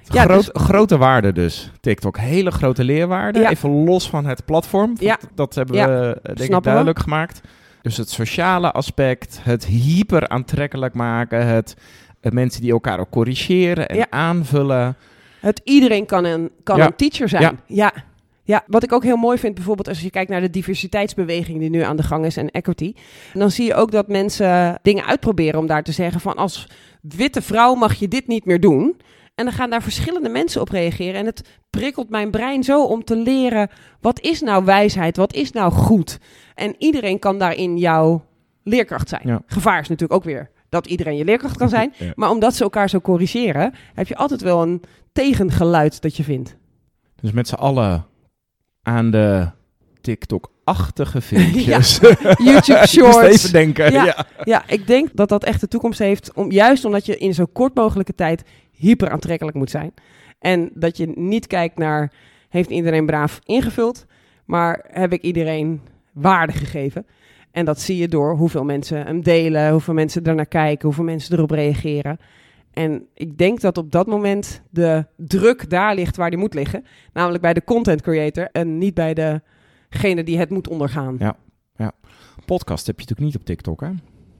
Ja, 0.03 0.23
Groot, 0.23 0.49
Grote 0.53 0.97
waarde 0.97 1.31
dus, 1.31 1.71
TikTok. 1.81 2.17
Hele 2.17 2.51
grote 2.51 2.83
leerwaarde. 2.83 3.39
Ja. 3.39 3.49
Even 3.49 3.69
los 3.69 4.09
van 4.09 4.25
het 4.25 4.45
platform. 4.45 4.95
Ja. 4.99 5.17
Dat, 5.35 5.55
hebben 5.55 5.75
Ja. 5.75 5.87
we 5.87 6.19
eh, 6.23 6.35
denk 6.35 6.49
ik 6.49 6.55
we. 6.55 6.61
duidelijk 6.61 6.99
gemaakt. 6.99 7.41
Dus 7.81 7.97
het 7.97 8.09
sociale 8.09 8.71
aspect, 8.71 9.39
het 9.41 9.65
hyper 9.65 10.27
aantrekkelijk 10.27 10.93
maken, 10.93 11.47
het, 11.47 11.75
het 12.21 12.33
mensen 12.33 12.61
die 12.61 12.71
elkaar 12.71 12.99
ook 12.99 13.09
corrigeren 13.09 13.87
en 13.87 14.07
aanvullen. 14.09 14.95
Het 15.39 15.61
iedereen 15.63 16.05
kan 16.05 16.25
een, 16.25 16.51
kan 16.63 16.79
een 16.79 16.95
teacher 16.95 17.29
zijn. 17.29 17.59
Ja. 17.65 17.93
Ja. 18.43 18.63
wat 18.67 18.83
ik 18.83 18.91
ook 18.93 19.03
heel 19.03 19.17
mooi 19.17 19.37
vind, 19.37 19.55
bijvoorbeeld 19.55 19.87
als 19.87 20.01
je 20.01 20.09
kijkt 20.09 20.29
naar 20.29 20.41
de 20.41 20.49
diversiteitsbeweging 20.49 21.59
die 21.59 21.69
nu 21.69 21.81
aan 21.81 21.95
de 21.95 22.03
gang 22.03 22.25
is 22.25 22.37
en 22.37 22.51
equity. 22.51 22.93
Dan 23.33 23.51
zie 23.51 23.65
je 23.65 23.75
ook 23.75 23.91
dat 23.91 24.07
mensen 24.07 24.79
dingen 24.81 25.05
uitproberen 25.05 25.59
om 25.59 25.67
daar 25.67 25.83
te 25.83 25.91
zeggen 25.91 26.21
van 26.21 26.35
als 26.35 26.67
witte 27.01 27.41
vrouw 27.41 27.75
mag 27.75 27.93
je 27.93 28.07
dit 28.07 28.27
niet 28.27 28.45
meer 28.45 28.59
doen. 28.59 28.95
En 29.35 29.45
dan 29.45 29.53
gaan 29.53 29.69
daar 29.69 29.83
verschillende 29.83 30.29
mensen 30.29 30.61
op 30.61 30.69
reageren. 30.69 31.19
En 31.19 31.25
het 31.25 31.59
prikkelt 31.69 32.09
mijn 32.09 32.31
brein 32.31 32.63
zo 32.63 32.83
om 32.83 33.03
te 33.03 33.15
leren, 33.15 33.69
wat 34.01 34.19
is 34.19 34.41
nou 34.41 34.65
wijsheid, 34.65 35.17
wat 35.17 35.33
is 35.33 35.51
nou 35.51 35.71
goed? 35.71 36.19
En 36.55 36.75
iedereen 36.77 37.19
kan 37.19 37.37
daarin 37.39 37.77
jouw 37.77 38.25
leerkracht 38.63 39.09
zijn. 39.09 39.21
Ja. 39.25 39.41
Gevaar 39.45 39.79
is 39.79 39.87
natuurlijk 39.87 40.19
ook 40.19 40.25
weer 40.25 40.49
dat 40.69 40.87
iedereen 40.87 41.17
je 41.17 41.25
leerkracht 41.25 41.57
kan 41.57 41.69
zijn. 41.69 41.93
Ja. 41.97 42.11
Maar 42.15 42.29
omdat 42.29 42.55
ze 42.55 42.63
elkaar 42.63 42.89
zo 42.89 43.01
corrigeren, 43.01 43.73
heb 43.93 44.07
je 44.07 44.15
altijd 44.15 44.41
wel 44.41 44.61
een 44.61 44.81
tegengeluid 45.11 46.01
dat 46.01 46.17
je 46.17 46.23
vindt. 46.23 46.55
Dus 47.21 47.31
met 47.31 47.47
z'n 47.47 47.55
allen 47.55 48.05
aan 48.83 49.11
de 49.11 49.47
TikTok-achtige 50.01 51.21
filmpjes. 51.31 51.97
YouTube 51.97 52.21
Ik 52.43 52.67
moest 52.67 52.87
Shorts. 52.89 53.27
even 53.27 53.51
denken. 53.51 53.91
Ja. 53.91 54.05
Ja. 54.05 54.25
Ja, 54.43 54.63
ik 54.67 54.87
denk 54.87 55.09
dat 55.13 55.29
dat 55.29 55.43
echt 55.43 55.61
de 55.61 55.67
toekomst 55.67 55.99
heeft. 55.99 56.33
Om, 56.33 56.51
juist 56.51 56.85
omdat 56.85 57.05
je 57.05 57.17
in 57.17 57.33
zo 57.33 57.45
kort 57.45 57.75
mogelijke 57.75 58.15
tijd 58.15 58.43
hyper 58.71 59.09
aantrekkelijk 59.09 59.57
moet 59.57 59.69
zijn. 59.69 59.93
En 60.39 60.69
dat 60.73 60.97
je 60.97 61.11
niet 61.15 61.47
kijkt 61.47 61.77
naar, 61.77 62.11
heeft 62.49 62.69
iedereen 62.69 63.05
braaf 63.05 63.39
ingevuld? 63.45 64.05
Maar 64.45 64.85
heb 64.87 65.13
ik 65.13 65.21
iedereen 65.21 65.81
waarde 66.13 66.53
gegeven? 66.53 67.05
En 67.51 67.65
dat 67.65 67.79
zie 67.81 67.97
je 67.97 68.07
door 68.07 68.35
hoeveel 68.35 68.63
mensen 68.63 69.05
hem 69.05 69.21
delen, 69.21 69.71
hoeveel 69.71 69.93
mensen 69.93 70.23
er 70.23 70.35
naar 70.35 70.45
kijken, 70.45 70.85
hoeveel 70.85 71.03
mensen 71.03 71.35
erop 71.35 71.51
reageren. 71.51 72.19
En 72.73 73.07
ik 73.13 73.37
denk 73.37 73.61
dat 73.61 73.77
op 73.77 73.91
dat 73.91 74.07
moment 74.07 74.61
de 74.69 75.05
druk 75.15 75.69
daar 75.69 75.95
ligt 75.95 76.15
waar 76.15 76.29
die 76.29 76.39
moet 76.39 76.53
liggen. 76.53 76.85
Namelijk 77.13 77.41
bij 77.41 77.53
de 77.53 77.63
content 77.63 78.01
creator 78.01 78.49
en 78.51 78.77
niet 78.77 78.93
bij 78.93 79.41
degene 79.89 80.23
die 80.23 80.37
het 80.37 80.49
moet 80.49 80.67
ondergaan. 80.67 81.15
Ja. 81.19 81.35
Podcast 82.45 82.87
heb 82.87 82.99
je 82.99 83.01
natuurlijk 83.01 83.33
niet 83.33 83.41
op 83.41 83.45
TikTok, 83.45 83.81
hè? 83.81 83.89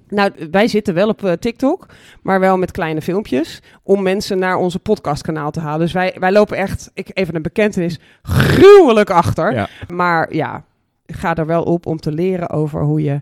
Nou, 0.08 0.32
wij 0.52 0.68
zitten 0.68 0.94
wel 0.94 1.08
op 1.08 1.24
eh, 1.24 1.32
TikTok, 1.32 1.86
maar 2.22 2.40
wel 2.40 2.58
met 2.58 2.72
kleine 2.72 3.02
filmpjes 3.02 3.62
om 3.84 4.02
mensen 4.02 4.40
naar 4.40 4.56
onze 4.58 4.80
podcastkanaal 4.80 5.52
te 5.52 5.60
halen. 5.60 5.80
Dus 5.80 5.92
wij, 5.92 6.16
wij 6.20 6.32
lopen 6.32 6.58
echt, 6.58 6.92
ik, 6.94 7.10
even 7.14 7.36
een 7.36 7.42
bekentenis, 7.42 8.00
gruwelijk 8.22 9.10
achter. 9.10 9.54
Ja. 9.54 9.68
Maar 9.88 10.34
ja, 10.34 10.66
ga 11.06 11.36
er 11.36 11.46
wel 11.46 11.64
op 11.64 11.86
om 11.86 11.98
te 11.98 12.12
leren 12.12 12.50
over 12.50 12.82
hoe 12.82 13.02
je 13.02 13.22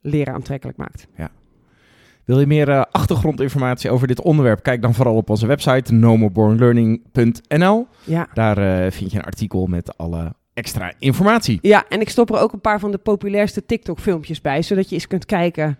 leren 0.00 0.34
aantrekkelijk 0.34 0.78
maakt. 0.78 1.06
Wil 2.28 2.40
je 2.40 2.46
meer 2.46 2.68
uh, 2.68 2.82
achtergrondinformatie 2.90 3.90
over 3.90 4.06
dit 4.06 4.20
onderwerp? 4.20 4.62
Kijk 4.62 4.82
dan 4.82 4.94
vooral 4.94 5.14
op 5.14 5.30
onze 5.30 5.46
website 5.46 5.92
nomorebornlearning.nl. 5.92 7.86
Ja. 8.04 8.28
Daar 8.34 8.58
uh, 8.58 8.90
vind 8.90 9.12
je 9.12 9.18
een 9.18 9.24
artikel 9.24 9.66
met 9.66 9.96
alle 9.96 10.34
extra 10.54 10.92
informatie. 10.98 11.58
Ja, 11.62 11.84
en 11.88 12.00
ik 12.00 12.08
stop 12.08 12.30
er 12.30 12.40
ook 12.40 12.52
een 12.52 12.60
paar 12.60 12.80
van 12.80 12.90
de 12.90 12.98
populairste 12.98 13.66
TikTok-filmpjes 13.66 14.40
bij, 14.40 14.62
zodat 14.62 14.88
je 14.88 14.94
eens 14.94 15.06
kunt 15.06 15.26
kijken 15.26 15.78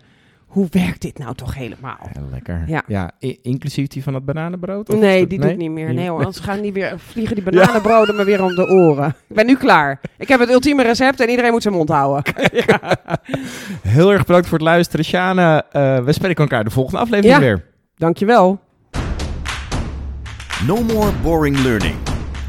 hoe 0.49 0.67
werkt 0.69 1.01
dit 1.01 1.17
nou 1.17 1.35
toch 1.35 1.55
helemaal? 1.55 2.09
Ja, 2.13 2.21
lekker. 2.31 2.63
Ja. 2.67 2.83
ja, 2.87 3.11
inclusief 3.41 3.87
die 3.87 4.03
van 4.03 4.13
het 4.13 4.25
bananenbrood? 4.25 4.89
Of 4.89 4.99
nee, 4.99 5.27
die 5.27 5.39
doe 5.39 5.51
ik 5.51 5.57
niet 5.57 5.71
meer. 5.71 5.93
Nee 5.93 6.09
hoor, 6.09 6.17
anders 6.17 6.39
gaan 6.39 6.61
die 6.61 6.73
weer, 6.73 6.99
vliegen 7.11 7.35
die 7.35 7.43
bananenbroden 7.43 8.15
me 8.15 8.23
weer 8.23 8.43
om 8.43 8.55
de 8.55 8.67
oren. 8.67 9.07
Ik 9.07 9.35
ben 9.35 9.45
nu 9.45 9.55
klaar. 9.55 10.01
Ik 10.17 10.27
heb 10.27 10.39
het 10.39 10.49
ultieme 10.49 10.83
recept 10.83 11.19
en 11.19 11.29
iedereen 11.29 11.51
moet 11.51 11.61
zijn 11.61 11.73
mond 11.73 11.89
houden. 11.89 12.33
ja. 12.67 12.97
Heel 13.81 14.11
erg 14.11 14.25
bedankt 14.25 14.47
voor 14.47 14.57
het 14.57 14.67
luisteren, 14.67 15.05
Sjane. 15.05 15.65
Uh, 15.73 15.97
we 15.97 16.13
spreken 16.13 16.43
elkaar 16.43 16.63
de 16.63 16.69
volgende 16.69 16.99
aflevering 16.99 17.33
ja. 17.33 17.39
weer. 17.39 17.65
Dankjewel. 17.95 18.59
No 20.67 20.83
more 20.83 21.11
boring 21.23 21.57
learning. 21.59 21.95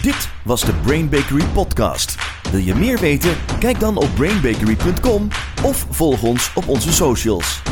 Dit 0.02 0.30
was 0.44 0.64
de 0.64 0.72
Brain 0.84 1.08
Bakery 1.08 1.44
podcast. 1.52 2.14
Wil 2.50 2.60
je 2.60 2.74
meer 2.74 2.98
weten? 2.98 3.30
Kijk 3.58 3.80
dan 3.80 3.96
op 3.96 4.08
brainbakery.com 4.14 5.28
of 5.64 5.86
volg 5.90 6.22
ons 6.22 6.52
op 6.54 6.68
onze 6.68 6.92
socials. 6.92 7.62